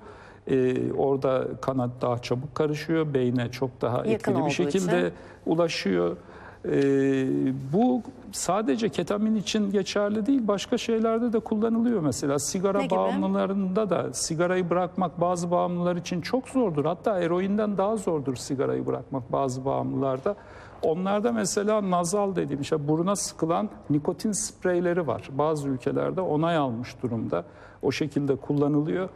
Ee, 0.47 0.91
orada 0.91 1.47
kanat 1.61 1.89
daha 2.01 2.17
çabuk 2.17 2.55
karışıyor. 2.55 3.13
Beyne 3.13 3.51
çok 3.51 3.81
daha 3.81 3.97
Yakın 3.97 4.11
etkili 4.11 4.45
bir 4.45 4.51
şekilde 4.51 4.99
için. 4.99 5.11
ulaşıyor. 5.45 6.17
Ee, 6.65 7.27
bu 7.73 8.01
sadece 8.31 8.89
ketamin 8.89 9.35
için 9.35 9.71
geçerli 9.71 10.25
değil. 10.25 10.47
Başka 10.47 10.77
şeylerde 10.77 11.33
de 11.33 11.39
kullanılıyor 11.39 12.01
mesela. 12.01 12.39
Sigara 12.39 12.77
Ne 12.77 12.85
gibi? 12.85 12.95
bağımlılarında 12.95 13.89
da 13.89 14.13
sigarayı 14.13 14.69
bırakmak 14.69 15.21
bazı 15.21 15.51
bağımlılar 15.51 15.95
için 15.95 16.21
çok 16.21 16.49
zordur. 16.49 16.85
Hatta 16.85 17.19
eroinden 17.19 17.77
daha 17.77 17.97
zordur 17.97 18.35
sigarayı 18.35 18.85
bırakmak 18.85 19.31
bazı 19.31 19.65
bağımlılarda. 19.65 20.35
Onlarda 20.81 21.31
mesela 21.31 21.89
nazal 21.89 22.35
dediğim 22.35 22.61
işte 22.61 22.87
buruna 22.87 23.15
sıkılan 23.15 23.69
nikotin 23.89 24.31
spreyleri 24.31 25.07
var. 25.07 25.29
Bazı 25.31 25.69
ülkelerde 25.69 26.21
onay 26.21 26.57
almış 26.57 26.95
durumda. 27.03 27.43
O 27.81 27.91
şekilde 27.91 28.35
kullanılıyor. 28.35 29.09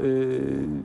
Ee, 0.00 0.02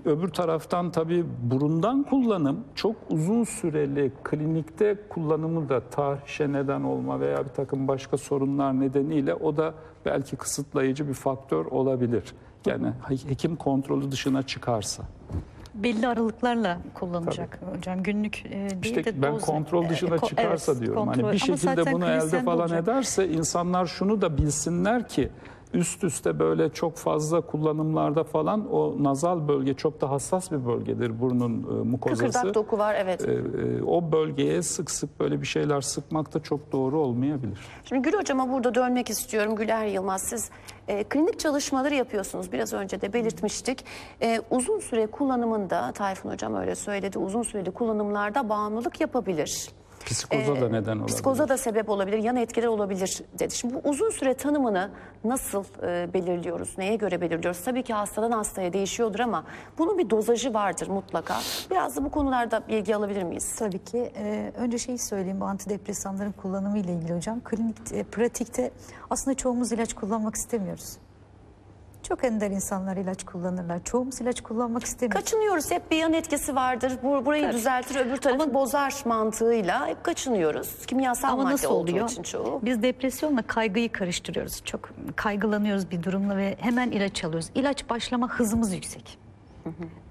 öbür 0.06 0.28
taraftan 0.28 0.92
tabii 0.92 1.26
burundan 1.44 2.04
kullanım 2.04 2.60
çok 2.76 2.96
uzun 3.10 3.44
süreli 3.44 4.12
klinikte 4.24 4.96
kullanımı 5.10 5.70
da 5.70 5.80
tahrişe 5.80 6.52
neden 6.52 6.82
olma 6.84 7.20
veya 7.20 7.44
bir 7.44 7.50
takım 7.50 7.88
başka 7.88 8.18
sorunlar 8.18 8.80
nedeniyle 8.80 9.36
o 9.36 9.58
da 9.58 9.74
belki 10.06 10.36
kısıtlayıcı 10.36 11.08
bir 11.08 11.14
faktör 11.14 11.66
olabilir. 11.66 12.24
Yani 12.66 12.88
hekim 13.28 13.56
kontrolü 13.56 14.12
dışına 14.12 14.44
çıkarsa. 14.44 15.04
Belli 15.74 16.08
aralıklarla 16.08 16.78
kullanılacak 16.94 17.60
hocam. 17.76 18.04
Günlük 18.04 18.46
e, 18.46 18.52
değil 18.84 18.98
İşte 18.98 19.06
de 19.16 19.22
ben 19.22 19.34
doz- 19.34 19.42
kontrol 19.46 19.90
dışına 19.90 20.16
e, 20.16 20.18
ko- 20.18 20.28
çıkarsa 20.30 20.72
evet, 20.72 20.82
diyorum. 20.82 21.06
kontrol. 21.06 21.14
Hani 21.24 21.34
bir 21.34 21.42
Ama 21.50 21.58
şekilde 21.58 21.76
zaten 21.76 21.94
bunu 21.94 22.06
elde 22.06 22.42
falan 22.44 22.60
olacak. 22.60 22.84
ederse 22.84 23.28
insanlar 23.30 23.86
şunu 23.86 24.22
da 24.22 24.38
bilsinler 24.38 25.08
ki 25.10 25.30
üst 25.74 26.04
üste 26.04 26.40
böyle 26.40 26.70
çok 26.70 26.98
fazla 26.98 27.42
kullanımlarda 27.42 28.24
falan 28.24 28.74
o 28.74 29.04
nazal 29.04 29.48
bölge 29.48 29.74
çok 29.74 30.02
da 30.02 30.10
hassas 30.10 30.52
bir 30.52 30.66
bölgedir 30.66 31.22
burnun 31.22 31.52
e, 31.52 31.90
mukozası. 31.90 32.26
Kıkırdak 32.26 32.56
doku 32.56 32.78
var 32.78 32.96
evet. 33.00 33.30
E, 33.30 33.32
e, 33.32 33.84
o 33.84 34.12
bölgeye 34.12 34.62
sık 34.62 34.92
sık 34.92 35.20
böyle 35.20 35.42
bir 35.42 35.48
şeyler 35.48 35.82
sıkmak 35.82 36.34
da 36.34 36.40
çok 36.40 36.72
doğru 36.72 37.00
olmayabilir. 37.00 37.60
Şimdi 37.86 38.02
Gül 38.02 38.18
Hocam'a 38.18 38.52
burada 38.52 38.76
dönmek 38.76 39.10
istiyorum. 39.10 39.56
Güler 39.56 39.86
Yılmaz 39.86 40.22
siz 40.22 40.50
e, 40.88 41.04
klinik 41.04 41.40
çalışmaları 41.40 41.96
yapıyorsunuz. 41.96 42.52
Biraz 42.52 42.74
önce 42.74 43.02
de 43.02 43.14
belirtmiştik. 43.14 43.86
E, 44.22 44.42
uzun 44.50 44.80
süre 44.80 45.08
kullanımında 45.08 45.92
Tayfun 45.92 46.30
Hocam 46.30 46.56
öyle 46.56 46.76
söyledi. 46.76 47.20
Uzun 47.20 47.44
süreli 47.44 47.72
kullanımlarda 47.72 48.50
bağımlılık 48.50 49.02
yapabilir. 49.02 49.70
Psikoza 50.06 50.62
da 50.62 50.70
neden 50.70 50.98
olabilir. 50.98 51.14
Psikoza 51.14 51.50
da 51.50 51.58
sebep 51.58 51.90
olabilir, 51.90 52.18
yan 52.18 52.36
etkiler 52.36 52.68
olabilir 52.68 53.22
dedi. 53.40 53.56
Şimdi 53.56 53.74
bu 53.74 53.90
uzun 53.90 54.10
süre 54.10 54.34
tanımını 54.34 54.90
nasıl 55.24 55.64
e, 55.84 56.14
belirliyoruz, 56.14 56.78
neye 56.78 56.96
göre 56.96 57.22
belirliyoruz? 57.22 57.62
Tabii 57.64 57.84
ki 57.84 57.94
hastadan 57.94 58.32
hastaya 58.32 58.74
değişiyordur 58.74 59.20
ama 59.20 59.44
bunun 59.78 59.98
bir 59.98 60.10
dozajı 60.10 60.54
vardır 60.54 60.88
mutlaka. 60.88 61.40
Biraz 61.72 61.96
da 61.96 62.06
bu 62.06 62.12
konularda 62.12 62.62
bilgi 62.68 62.96
alabilir 62.96 63.24
miyiz? 63.24 63.56
Tabii 63.56 63.84
ki. 63.84 64.12
Ee, 64.18 64.52
önce 64.58 64.78
şeyi 64.78 64.98
söyleyeyim 64.98 65.42
bu 65.42 65.46
antidepresanların 65.46 66.32
kullanımı 66.32 66.78
ile 66.80 66.94
ilgili 66.94 67.16
hocam. 67.16 67.42
Klinik, 67.44 67.78
e, 67.94 68.04
pratikte 68.04 68.72
aslında 69.10 69.38
çoğumuz 69.38 69.72
ilaç 69.72 69.94
kullanmak 69.94 70.36
istemiyoruz. 70.36 70.98
Çok 72.12 72.24
ender 72.24 72.52
insanlar 72.52 72.98
ilaç 72.98 73.24
kullanırlar. 73.26 73.84
Çoğumuz 73.84 74.22
ilaç 74.22 74.42
kullanmak 74.42 74.84
istemiyoruz. 74.84 75.26
Kaçınıyoruz. 75.26 75.72
Hep 75.72 75.92
bir 75.92 75.98
yan 75.98 76.14
etkisi 76.14 76.56
vardır. 76.56 76.94
Bu, 77.04 77.26
burayı 77.26 77.44
Tabii. 77.44 77.54
düzeltir, 77.54 77.96
öbür 77.96 78.18
tarafı 78.18 78.54
bozar 78.54 79.02
mantığıyla 79.06 79.88
hep 79.88 80.04
kaçınıyoruz. 80.04 80.86
Kimyasal 80.86 81.30
Ama 81.30 81.44
madde 81.44 81.54
nasıl 81.54 81.70
olduğu 81.70 81.92
oluyor? 81.92 82.10
için 82.10 82.24
çoğu. 82.24 82.60
Biz 82.64 82.84
depresyonla 82.84 83.42
kaygıyı 83.42 83.92
karıştırıyoruz. 83.92 84.62
Çok 84.66 84.90
kaygılanıyoruz 85.16 85.92
bir 85.92 86.04
durumla 86.04 86.38
ve 86.38 86.56
hemen 86.60 86.92
ilaç 86.92 87.24
alıyoruz. 87.24 87.50
İlaç 87.56 87.90
başlama 87.90 88.30
hızımız 88.30 88.74
yüksek. 88.74 89.18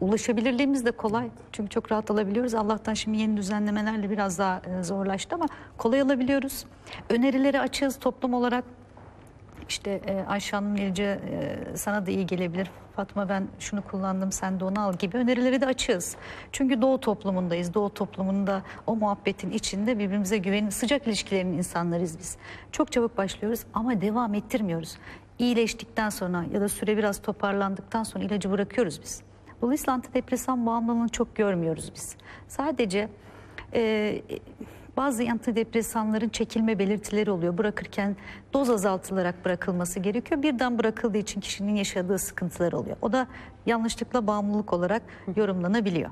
Ulaşabilirliğimiz 0.00 0.84
de 0.84 0.90
kolay. 0.90 1.28
Çünkü 1.52 1.70
çok 1.70 1.92
rahat 1.92 2.10
alabiliyoruz. 2.10 2.54
Allah'tan 2.54 2.94
şimdi 2.94 3.18
yeni 3.18 3.36
düzenlemelerle 3.36 4.10
biraz 4.10 4.38
daha 4.38 4.62
e, 4.66 4.82
zorlaştı 4.82 5.34
ama 5.34 5.46
kolay 5.78 6.00
alabiliyoruz. 6.00 6.64
Önerileri 7.10 7.60
açığız 7.60 7.98
toplum 7.98 8.34
olarak. 8.34 8.64
İşte 9.70 10.00
e, 10.06 10.24
Ayşe 10.28 10.56
Hanım 10.56 10.76
ilacı 10.76 11.02
e, 11.02 11.76
sana 11.76 12.06
da 12.06 12.11
iyi 12.11 12.26
gelebilir. 12.26 12.70
Fatma 12.96 13.28
ben 13.28 13.48
şunu 13.59 13.83
kullandım 13.83 14.33
sen 14.33 14.61
de 14.61 14.64
onu 14.64 14.80
al 14.80 14.94
gibi 14.94 15.16
önerileri 15.16 15.61
de 15.61 15.66
açığız. 15.66 16.16
Çünkü 16.52 16.83
doğu 16.83 17.00
toplumundayız. 17.00 17.74
Doğu 17.74 17.94
toplumunda 17.94 18.62
o 18.87 18.96
muhabbetin 18.96 19.50
içinde 19.50 19.98
birbirimize 19.98 20.38
güvenin 20.38 20.70
sıcak 20.70 21.06
ilişkilerin 21.06 21.52
insanlarız 21.52 22.18
biz. 22.18 22.37
Çok 22.72 22.92
çabuk 22.92 23.16
başlıyoruz 23.16 23.61
ama 23.74 24.00
devam 24.00 24.35
ettirmiyoruz. 24.35 24.96
İyileştikten 25.38 26.11
sonra 26.11 26.44
ya 26.52 26.61
da 26.61 26.68
süre 26.68 26.96
biraz 26.96 27.22
toparlandıktan 27.22 28.02
sonra 28.02 28.24
ilacı 28.24 28.50
bırakıyoruz 28.50 29.00
biz. 29.02 29.22
Dolayısıyla 29.62 29.92
antidepresan 29.92 30.66
bağımlılığını 30.66 31.09
çok 31.09 31.37
görmüyoruz 31.37 31.92
biz. 31.94 32.16
Sadece 32.48 33.09
e, 33.74 34.22
bazı 34.96 35.22
antidepresanların 35.31 36.29
çekilme 36.29 36.79
belirtileri 36.79 37.31
oluyor. 37.31 37.59
Bırakırken 37.59 38.16
doz 38.53 38.70
azaltılarak 38.70 39.44
bırakılması 39.44 40.00
gerekiyor. 40.00 40.42
Birden 40.42 40.79
bırakıldığı 40.79 41.18
için 41.18 41.40
kişinin 41.40 41.74
yaşadığı 41.74 42.18
sıkıntılar 42.18 42.72
oluyor. 42.72 42.96
O 43.03 43.12
da 43.12 43.26
yanlışlıkla 43.66 44.26
bağımlılık 44.26 44.72
olarak 44.72 45.03
yorumlanabiliyor. 45.37 46.11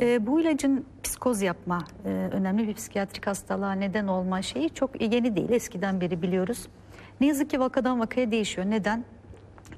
Ee, 0.00 0.26
bu 0.26 0.40
ilacın 0.40 0.84
psikoz 1.02 1.42
yapma, 1.42 1.84
e, 2.04 2.08
önemli 2.08 2.68
bir 2.68 2.74
psikiyatrik 2.74 3.26
hastalığa 3.26 3.72
neden 3.72 4.06
olma 4.06 4.42
şeyi 4.42 4.70
çok 4.70 5.00
yeni 5.00 5.36
değil. 5.36 5.50
Eskiden 5.50 6.00
beri 6.00 6.22
biliyoruz. 6.22 6.68
Ne 7.20 7.26
yazık 7.26 7.50
ki 7.50 7.60
vakadan 7.60 8.00
vakaya 8.00 8.30
değişiyor. 8.30 8.70
Neden? 8.70 9.04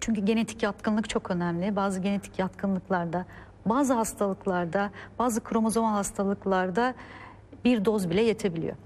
Çünkü 0.01 0.21
genetik 0.21 0.63
yatkınlık 0.63 1.09
çok 1.09 1.31
önemli. 1.31 1.77
Bazı 1.77 2.01
genetik 2.01 2.39
yatkınlıklarda, 2.39 3.27
bazı 3.67 3.95
hastalıklarda, 3.95 4.91
bazı 5.19 5.45
kromozomal 5.45 5.93
hastalıklarda 5.93 6.95
bir 7.65 7.85
doz 7.85 8.11
bile 8.11 8.23
yetebiliyor. 8.23 8.77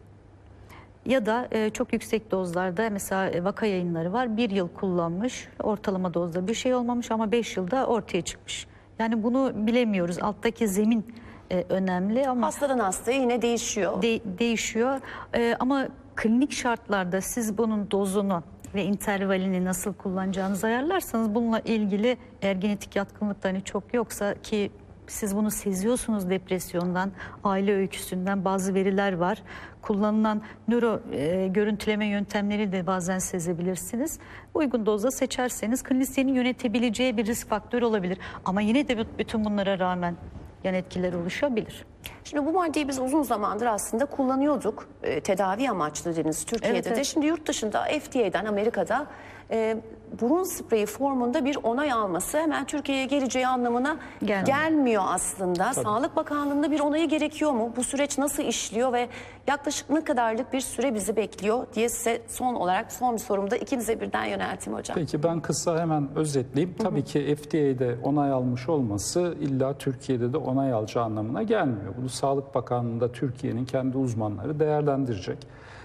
Ya 1.07 1.27
da 1.27 1.49
e, 1.53 1.71
çok 1.71 1.93
yüksek 1.93 2.31
dozlarda 2.31 2.91
mesela 2.91 3.31
e, 3.31 3.45
vaka 3.45 3.67
yayınları 3.67 4.13
var. 4.13 4.37
Bir 4.37 4.51
yıl 4.51 4.69
kullanmış, 4.69 5.49
ortalama 5.63 6.15
dozda 6.15 6.47
bir 6.49 6.55
şey 6.55 6.75
olmamış 6.75 7.11
ama 7.11 7.33
beş 7.33 7.57
yılda 7.57 7.87
ortaya 7.87 8.23
çıkmış. 8.23 8.67
Yani 8.99 9.23
bunu 9.23 9.53
bilemiyoruz. 9.55 10.19
Alttaki 10.23 10.69
zemin 10.69 11.15
e, 11.51 11.65
önemli 11.69 12.29
ama 12.29 12.47
Hastadan 12.47 12.79
hastaya 12.79 13.21
yine 13.21 13.43
değişiyor. 13.43 14.03
de- 14.03 14.39
değişiyor. 14.39 15.01
Ee, 15.35 15.57
ama 15.61 15.89
klinik 16.17 16.53
şartlarda 16.53 17.21
siz 17.21 17.59
bunun 17.59 17.91
dozunu 17.91 18.43
ve 18.75 18.85
intervalini 18.85 19.65
nasıl 19.65 19.95
kullanacağınızı 19.95 20.67
ayarlarsanız 20.67 21.35
bununla 21.35 21.61
ilgili 21.61 22.17
eğer 22.43 22.55
genetik 22.55 22.97
yatkınlık 22.97 23.43
da 23.43 23.49
hani 23.49 23.65
çok 23.65 23.95
yoksa 23.95 24.35
ki 24.43 24.71
Siz 25.13 25.37
bunu 25.37 25.51
seziyorsunuz 25.51 26.31
depresyondan, 26.31 27.13
aile 27.45 27.75
öyküsünden 27.75 28.45
bazı 28.45 28.75
veriler 28.75 29.13
var. 29.13 29.43
Kullanılan 29.83 30.43
nöro 30.69 31.01
e, 31.13 31.49
görüntüleme 31.49 32.07
yöntemleri 32.07 32.73
de 32.73 32.87
bazen 32.87 33.19
sezebilirsiniz. 33.19 34.19
Uygun 34.55 34.87
dozda 34.87 35.11
seçerseniz 35.11 35.83
klinisyenin 35.83 36.35
yönetebileceği 36.35 37.17
bir 37.17 37.27
risk 37.27 37.49
faktörü 37.49 37.85
olabilir. 37.85 38.19
Ama 38.45 38.61
yine 38.61 38.89
de 38.89 39.19
bütün 39.19 39.45
bunlara 39.45 39.79
rağmen 39.79 40.17
yan 40.65 40.75
etkiler 40.75 41.13
oluşabilir. 41.13 41.85
Şimdi 42.25 42.47
bu 42.47 42.53
maddeyi 42.53 42.89
biz 42.89 42.99
uzun 42.99 43.23
zamandır 43.23 43.67
aslında 43.67 44.05
kullanıyorduk. 44.07 44.89
E, 45.03 45.21
tedavi 45.21 45.71
amaçlı 45.71 46.17
dediniz 46.17 46.45
Türkiye'de 46.45 46.77
Evet, 46.77 46.85
de. 46.85 46.91
evet. 46.95 47.07
Şimdi 47.07 47.27
yurt 47.27 47.49
dışında 47.49 47.85
FDA'dan 47.85 48.45
Amerika'da 48.45 49.07
e, 49.51 49.77
burun 50.21 50.43
spreyi 50.45 50.87
formunda 50.87 51.45
bir 51.45 51.59
onay 51.63 51.93
alması 51.93 52.39
hemen 52.39 52.65
Türkiye'ye 52.65 53.07
geleceği 53.07 53.47
anlamına 53.47 53.97
Gelmiyor. 54.25 54.47
gelmiyor 54.47 55.03
aslında. 55.07 55.75
Sağlık 55.75 56.17
Bakanlığı'nda 56.17 56.71
bir 56.71 56.81
onayı 56.81 57.09
gerekiyor 57.09 57.53
mu? 57.53 57.73
Bu 57.77 57.85
süreç 57.85 58.19
nasıl 58.19 58.43
işliyor 58.43 58.93
ve 58.93 59.09
yaklaşık 59.47 59.91
ne 59.91 60.05
kadarlık 60.05 60.53
bir 60.53 60.61
süre 60.61 60.95
bizi 60.95 61.17
bekliyor 61.17 61.67
diye 61.75 61.89
size 61.89 62.23
son 62.29 62.55
olarak 62.55 62.93
son 62.93 63.15
bir 63.15 63.19
sorumu 63.19 63.51
da 63.51 63.57
ikinize 63.57 64.01
birden 64.01 64.25
yönelteyim 64.25 64.79
hocam. 64.79 64.95
Peki 64.95 65.23
ben 65.23 65.41
kısa 65.41 65.79
hemen 65.81 66.09
özetleyeyim. 66.17 66.77
Tabii 66.79 67.05
ki 67.05 67.37
FDA'de 67.37 67.97
onay 68.03 68.31
almış 68.33 68.69
olması 68.69 69.35
illa 69.41 69.79
Türkiye'de 69.79 70.33
de 70.33 70.37
onay 70.37 70.73
alacağı 70.73 71.05
anlamına 71.05 71.43
gelmiyor. 71.43 71.92
Bunu 71.99 72.09
Sağlık 72.09 72.55
Bakanlığı'nda 72.55 73.13
Türkiye'nin 73.13 73.65
kendi 73.65 73.99
uzmanları 73.99 74.61
değerlendirecek. 74.61 75.39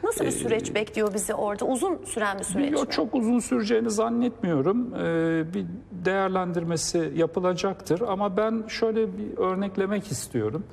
Nasıl 0.04 0.26
bir 0.26 0.32
süreç 0.32 0.76
bekliyor 0.76 1.14
bizi 1.14 1.34
orada? 1.34 1.66
Uzun 1.66 2.06
süren 2.06 2.40
bir 2.40 2.44
süreç 2.44 2.74
Yo, 2.74 2.82
mi? 2.82 2.90
çok 2.90 3.16
uzun 3.16 3.40
süreceğini 3.40 3.90
zannetmiyorum. 3.92 4.94
Ee, 4.96 5.54
bir 5.54 5.66
değerlendirmesi 5.92 7.12
yapılacaktır 7.16 8.02
ama 8.02 8.38
ben 8.38 8.64
şöyle 8.68 9.18
bir 9.18 9.38
örneklemek 9.38 10.12
istiyorum. 10.12 10.64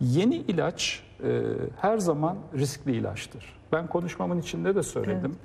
Yeni 0.00 0.36
ilaç 0.36 1.02
e, 1.24 1.42
her 1.80 1.98
zaman 1.98 2.36
riskli 2.54 2.96
ilaçtır. 2.96 3.56
Ben 3.72 3.86
konuşmamın 3.86 4.38
içinde 4.38 4.74
de 4.74 4.82
söyledim. 4.82 5.36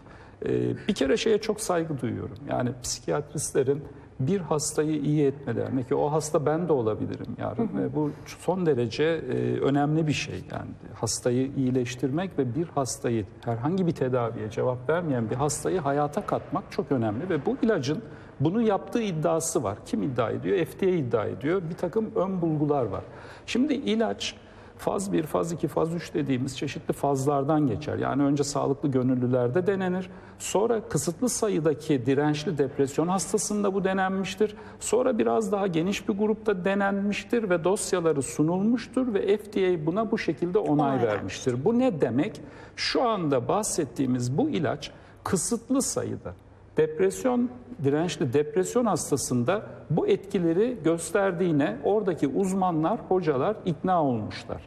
Ee, 0.45 0.87
bir 0.87 0.93
kere 0.93 1.17
şeye 1.17 1.37
çok 1.37 1.61
saygı 1.61 2.01
duyuyorum. 2.01 2.37
Yani 2.49 2.69
psikiyatristlerin 2.83 3.83
bir 4.27 4.39
hastayı 4.39 5.01
iyi 5.01 5.25
etmelerine 5.25 5.83
ki 5.83 5.95
o 5.95 6.11
hasta 6.11 6.45
ben 6.45 6.67
de 6.67 6.73
olabilirim 6.73 7.35
yarın. 7.37 7.69
Ve 7.77 7.95
bu 7.95 8.11
son 8.25 8.65
derece 8.65 9.03
e, 9.03 9.59
önemli 9.59 10.07
bir 10.07 10.13
şey. 10.13 10.43
Yani 10.51 10.69
hastayı 10.93 11.51
iyileştirmek 11.57 12.39
ve 12.39 12.55
bir 12.55 12.67
hastayı 12.67 13.25
herhangi 13.41 13.87
bir 13.87 13.91
tedaviye 13.91 14.49
cevap 14.49 14.89
vermeyen 14.89 15.29
bir 15.29 15.35
hastayı 15.35 15.79
hayata 15.79 16.25
katmak 16.25 16.63
çok 16.71 16.91
önemli 16.91 17.29
ve 17.29 17.45
bu 17.45 17.57
ilacın 17.61 18.01
bunu 18.39 18.61
yaptığı 18.61 19.01
iddiası 19.01 19.63
var. 19.63 19.77
Kim 19.85 20.03
iddia 20.03 20.29
ediyor? 20.29 20.65
FDA 20.65 20.85
iddia 20.85 21.25
ediyor. 21.25 21.61
Bir 21.69 21.75
takım 21.75 22.11
ön 22.15 22.41
bulgular 22.41 22.85
var. 22.85 23.03
Şimdi 23.45 23.73
ilaç 23.73 24.35
Faz 24.81 25.13
1, 25.13 25.23
faz 25.23 25.51
2, 25.51 25.67
faz 25.67 25.93
3 25.93 26.13
dediğimiz 26.13 26.57
çeşitli 26.57 26.93
fazlardan 26.93 27.67
geçer. 27.67 27.97
Yani 27.97 28.23
önce 28.23 28.43
sağlıklı 28.43 28.91
gönüllülerde 28.91 29.67
denenir. 29.67 30.09
Sonra 30.39 30.81
kısıtlı 30.89 31.29
sayıdaki 31.29 32.05
dirençli 32.05 32.57
depresyon 32.57 33.07
hastasında 33.07 33.73
bu 33.73 33.83
denenmiştir. 33.83 34.55
Sonra 34.79 35.17
biraz 35.17 35.51
daha 35.51 35.67
geniş 35.67 36.09
bir 36.09 36.13
grupta 36.13 36.65
denenmiştir 36.65 37.49
ve 37.49 37.63
dosyaları 37.63 38.21
sunulmuştur 38.21 39.13
ve 39.13 39.37
FDA 39.37 39.85
buna 39.85 40.11
bu 40.11 40.17
şekilde 40.17 40.57
onay 40.59 40.95
Onay 40.95 41.07
vermiştir. 41.07 41.65
Bu 41.65 41.79
ne 41.79 42.01
demek? 42.01 42.41
Şu 42.75 43.03
anda 43.03 43.47
bahsettiğimiz 43.47 44.37
bu 44.37 44.49
ilaç 44.49 44.91
kısıtlı 45.23 45.81
sayıda 45.81 46.33
depresyon 46.77 47.49
dirençli 47.83 48.33
depresyon 48.33 48.85
hastasında 48.85 49.65
bu 49.89 50.07
etkileri 50.07 50.77
gösterdiğine 50.83 51.77
oradaki 51.83 52.27
uzmanlar, 52.27 52.99
hocalar 53.09 53.55
ikna 53.65 54.03
olmuşlar. 54.03 54.61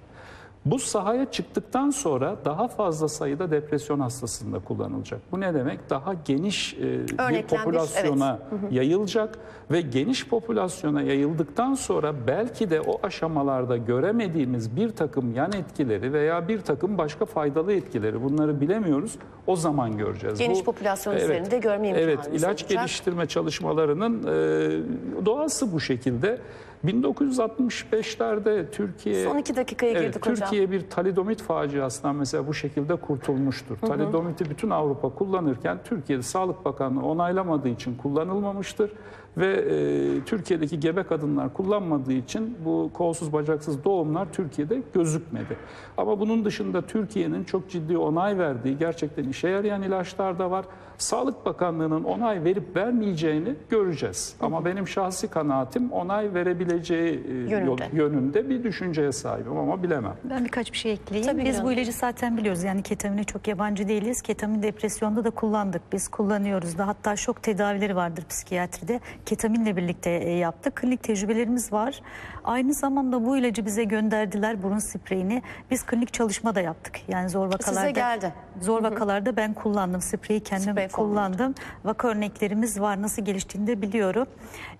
Bu 0.64 0.78
sahaya 0.78 1.30
çıktıktan 1.30 1.90
sonra 1.90 2.36
daha 2.44 2.68
fazla 2.68 3.08
sayıda 3.08 3.50
depresyon 3.50 4.00
hastasında 4.00 4.58
kullanılacak. 4.58 5.20
Bu 5.32 5.40
ne 5.40 5.54
demek? 5.54 5.90
Daha 5.90 6.14
geniş 6.24 6.74
e, 6.74 7.08
bir 7.30 7.42
popülasyona 7.42 8.38
yayılacak 8.70 9.38
ve 9.70 9.80
geniş 9.80 10.28
popülasyona 10.28 11.02
yayıldıktan 11.02 11.74
sonra 11.74 12.14
belki 12.26 12.70
de 12.70 12.80
o 12.80 13.00
aşamalarda 13.02 13.76
göremediğimiz 13.76 14.76
bir 14.76 14.90
takım 14.90 15.34
yan 15.34 15.52
etkileri 15.52 16.12
veya 16.12 16.48
bir 16.48 16.60
takım 16.60 16.98
başka 16.98 17.24
faydalı 17.24 17.72
etkileri 17.72 18.22
bunları 18.22 18.60
bilemiyoruz. 18.60 19.12
O 19.46 19.56
zaman 19.56 19.98
göreceğiz. 19.98 20.38
Geniş 20.38 20.64
popülasyon 20.64 21.16
üzerinde 21.16 21.58
görme 21.58 21.88
imkanımız 21.88 22.04
Evet, 22.04 22.40
ilaç 22.40 22.62
olacak. 22.62 22.68
geliştirme 22.68 23.26
çalışmalarının 23.26 24.22
e, 24.22 25.26
doğası 25.26 25.72
bu 25.72 25.80
şekilde. 25.80 26.38
1965'lerde 26.84 28.70
Türkiye 28.70 29.24
Son 29.24 29.38
iki 29.38 29.56
dakikaya 29.56 29.92
Evet, 29.92 30.02
girdik 30.02 30.26
hocam. 30.26 30.36
Türkiye 30.36 30.70
bir 30.70 30.90
talidomit 30.90 31.42
faciasından 31.42 32.16
mesela 32.16 32.46
bu 32.46 32.54
şekilde 32.54 32.96
kurtulmuştur. 32.96 33.76
Talidomiti 33.76 34.50
bütün 34.50 34.70
Avrupa 34.70 35.08
kullanırken 35.08 35.78
Türkiye'de 35.84 36.22
Sağlık 36.22 36.64
Bakanlığı 36.64 37.02
onaylamadığı 37.02 37.68
için 37.68 37.96
kullanılmamıştır 37.96 38.90
ve 39.36 39.52
e, 39.56 40.24
Türkiye'deki 40.24 40.80
gebe 40.80 41.02
kadınlar 41.02 41.52
kullanmadığı 41.52 42.12
için 42.12 42.56
bu 42.64 42.90
kolsuz 42.94 43.32
bacaksız 43.32 43.84
doğumlar 43.84 44.32
Türkiye'de 44.32 44.82
gözükmedi. 44.94 45.56
Ama 45.96 46.20
bunun 46.20 46.44
dışında 46.44 46.82
Türkiye'nin 46.82 47.44
çok 47.44 47.70
ciddi 47.70 47.98
onay 47.98 48.38
verdiği 48.38 48.78
gerçekten 48.78 49.24
işe 49.24 49.48
yarayan 49.48 49.82
ilaçlar 49.82 50.38
da 50.38 50.50
var. 50.50 50.64
Sağlık 50.98 51.46
Bakanlığı'nın 51.46 52.04
onay 52.04 52.44
verip 52.44 52.76
vermeyeceğini 52.76 53.54
göreceğiz. 53.70 54.36
Ama 54.40 54.64
benim 54.64 54.88
şahsi 54.88 55.28
kanaatim 55.28 55.92
onay 55.92 56.34
verebileceği 56.34 57.22
e, 57.28 57.32
Yönünde. 57.50 57.88
yönünde 57.92 58.48
bir 58.50 58.62
düşünceye 58.64 59.12
sahibim 59.12 59.56
ama 59.56 59.82
bilemem. 59.82 60.14
Ben 60.24 60.44
birkaç 60.44 60.72
bir 60.72 60.78
şey 60.78 60.92
ekleyeyim. 60.92 61.32
Tabii 61.32 61.44
Biz 61.44 61.56
canım. 61.56 61.68
bu 61.68 61.72
ilacı 61.72 61.92
zaten 61.92 62.36
biliyoruz. 62.36 62.62
Yani 62.64 62.82
ketamine 62.82 63.24
çok 63.24 63.48
yabancı 63.48 63.88
değiliz. 63.88 64.22
Ketamin 64.22 64.62
depresyonda 64.62 65.24
da 65.24 65.30
kullandık. 65.30 65.82
Biz 65.92 66.08
kullanıyoruz 66.08 66.78
da. 66.78 66.86
Hatta 66.86 67.16
şok 67.16 67.42
tedavileri 67.42 67.96
vardır 67.96 68.24
psikiyatride. 68.28 69.00
Ketaminle 69.26 69.76
birlikte 69.76 70.10
e, 70.10 70.30
yaptık. 70.30 70.76
Klinik 70.76 71.02
tecrübelerimiz 71.02 71.72
var. 71.72 72.00
Aynı 72.44 72.74
zamanda 72.74 73.24
bu 73.26 73.36
ilacı 73.36 73.66
bize 73.66 73.84
gönderdiler 73.84 74.62
burun 74.62 74.78
spreyini. 74.78 75.42
Biz 75.70 75.86
klinik 75.86 76.12
çalışma 76.12 76.54
da 76.54 76.60
yaptık. 76.60 77.00
Yani 77.08 77.28
zor 77.28 77.46
vakalarda. 77.46 77.90
geldi. 77.90 78.32
Zor 78.60 78.82
vakalarda 78.82 79.36
ben 79.36 79.54
kullandım. 79.54 80.00
Spreyi 80.00 80.40
kendim 80.40 80.72
Sprey 80.72 80.88
kullandım. 80.88 81.54
Vaka 81.84 82.08
örneklerimiz 82.08 82.80
var. 82.80 83.02
Nasıl 83.02 83.24
geliştiğini 83.24 83.66
de 83.66 83.82
biliyorum. 83.82 84.26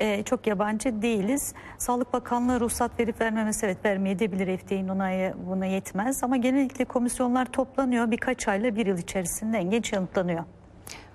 Ee, 0.01 0.23
çok 0.23 0.47
yabancı 0.47 1.03
değiliz. 1.03 1.55
Sağlık 1.79 2.13
Bakanlığı 2.13 2.61
ruhsat 2.61 3.01
verip 3.01 3.21
vermemesi 3.21 3.67
evet 3.67 3.85
vermeyebilir. 3.85 4.59
FDA'nın 4.59 4.89
onayı 4.89 5.35
buna 5.47 5.67
yetmez. 5.67 6.25
Ama 6.25 6.37
genellikle 6.37 6.85
komisyonlar 6.85 7.47
toplanıyor. 7.47 8.11
Birkaç 8.11 8.49
ayla 8.49 8.77
bir 8.77 8.87
yıl 8.87 8.99
içerisinde 8.99 9.59
en 9.59 9.71
geç 9.71 9.93
yanıtlanıyor. 9.93 10.45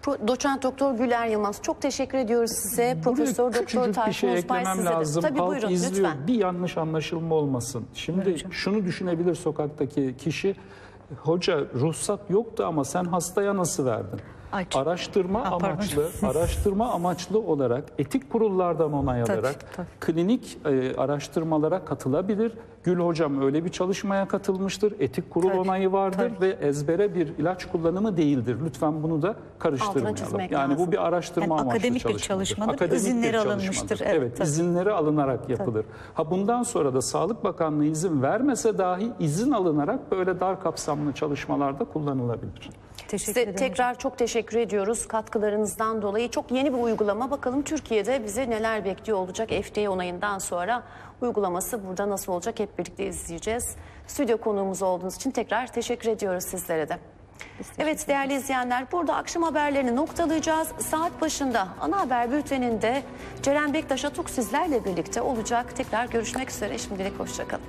Pro- 0.04 0.28
Doçent 0.28 0.64
Doktor 0.64 0.94
Güler 0.94 1.28
Yılmaz 1.28 1.62
çok 1.62 1.82
teşekkür 1.82 2.18
ediyoruz 2.18 2.52
size. 2.52 2.98
Profesör 3.04 3.44
Buraya 3.44 3.48
Doktor 3.48 3.60
küçücük 3.66 3.88
bir 3.88 3.94
Tayfun 3.94 4.12
şey 4.12 4.40
Uzbay 4.40 4.66
size 4.66 4.82
de. 4.82 4.86
lazım. 4.86 5.22
Tabii 5.22 5.40
Halk 5.40 5.50
buyurun 5.50 5.70
izliyor. 5.70 6.10
lütfen. 6.12 6.28
Bir 6.28 6.34
yanlış 6.34 6.78
anlaşılma 6.78 7.36
olmasın. 7.36 7.86
Şimdi 7.94 8.38
şunu 8.52 8.86
düşünebilir 8.86 9.36
sokaktaki 9.36 10.16
kişi. 10.18 10.56
Hoca 11.22 11.60
ruhsat 11.60 12.20
yoktu 12.30 12.64
ama 12.68 12.84
sen 12.86 13.06
hastaya 13.06 13.58
nasıl 13.58 13.86
verdin? 13.86 14.20
Aç. 14.52 14.76
Araştırma 14.76 15.52
Ha, 15.52 15.56
amaçlı, 15.56 16.06
araştırma 16.24 16.92
amaçlı 16.92 17.40
olarak 17.40 17.84
etik 17.98 18.32
kurullardan 18.32 18.94
onay 18.94 19.24
Tabii, 19.24 19.38
alarak 19.40 19.76
tabii. 19.76 19.88
klinik 20.00 20.58
e, 20.66 20.96
araştırmalara 20.98 21.86
katılabilir. 21.86 22.52
Gül 22.84 23.00
hocam 23.00 23.42
öyle 23.42 23.66
bir 23.66 23.70
çalışmaya 23.70 24.28
katılmıştır. 24.28 24.94
Etik 25.00 25.32
kurul 25.32 25.50
Tabii, 25.50 25.60
onayı 25.60 25.92
vardır 25.92 26.32
tabii. 26.38 26.42
ve 26.42 26.50
ezbere 26.68 27.16
bir 27.16 27.28
ilaç 27.28 27.66
kullanımı 27.72 28.18
değildir. 28.18 28.58
Lütfen 28.66 29.04
bunu 29.04 29.22
da 29.22 29.36
karıştırmayalım. 29.60 30.40
Yani 30.52 30.72
lazım. 30.74 30.88
bu 30.88 30.92
bir 30.92 31.06
araştırma 31.08 31.46
Yani 31.56 31.62
amaçlı 31.62 31.72
akademik 31.78 32.08
bir 32.08 32.18
çalışmadır. 32.20 32.74
Akademik 32.74 32.92
bir 32.92 32.98
izinleri 32.98 33.32
çalışmadır. 33.32 33.58
alınmıştır. 33.60 34.00
Evet, 34.04 34.14
Evet, 34.18 34.38
tabii. 34.38 34.48
izinleri 34.48 34.92
alınarak 34.92 35.50
yapılır. 35.50 35.86
Ha 36.14 36.32
bundan 36.32 36.64
sonra 36.64 36.94
da 36.94 37.02
Sağlık 37.02 37.44
Bakanlığı 37.44 37.86
izin 37.86 38.22
vermese 38.22 38.78
dahi 38.78 39.12
izin 39.20 39.52
alınarak 39.52 40.12
böyle 40.12 40.40
dar 40.40 40.62
kapsamlı 40.64 41.14
çalışmalarda 41.14 41.86
kullanılabilir. 41.86 42.70
Teşekkür 43.10 43.34
Size 43.34 43.42
ederim. 43.42 43.56
tekrar 43.56 43.98
çok 43.98 44.18
teşekkür 44.18 44.58
ediyoruz 44.58 45.08
katkılarınızdan 45.08 46.02
dolayı. 46.02 46.32
Çok 46.32 46.52
yeni 46.52 46.74
bir 46.74 46.78
uygulama. 46.78 47.32
Bakalım 47.32 47.62
Türkiye'de 47.62 48.24
bize 48.24 48.50
neler 48.50 48.86
bekliyor 48.86 49.18
olacak 49.18 49.50
FDA 49.50 49.92
onayından 49.92 50.40
sonra 50.40 50.84
uygulaması 51.22 51.88
burada 51.88 52.10
nasıl 52.10 52.34
olacak 52.34 52.60
hep 52.60 52.78
birlikte 52.78 53.06
izleyeceğiz. 53.06 53.76
Stüdyo 54.08 54.38
konuğumuz 54.38 54.82
olduğunuz 54.82 55.16
için 55.16 55.32
tekrar 55.32 55.74
teşekkür 55.74 56.10
ediyoruz 56.10 56.44
sizlere 56.44 56.90
de. 56.90 56.98
Evet 57.78 58.08
değerli 58.08 58.34
izleyenler 58.34 58.92
burada 58.92 59.16
akşam 59.16 59.44
haberlerini 59.44 59.96
noktalayacağız. 59.96 60.68
Saat 60.80 61.22
başında 61.22 61.68
ana 61.82 62.00
haber 62.00 62.32
bülteninde 62.32 63.04
Ceren 63.44 63.74
Bektaş 63.74 64.06
Atuk 64.06 64.30
sizlerle 64.30 64.86
birlikte 64.86 65.22
olacak. 65.22 65.76
Tekrar 65.76 66.06
görüşmek 66.06 66.50
üzere 66.50 66.78
şimdilik 66.78 67.20
hoşçakalın. 67.20 67.64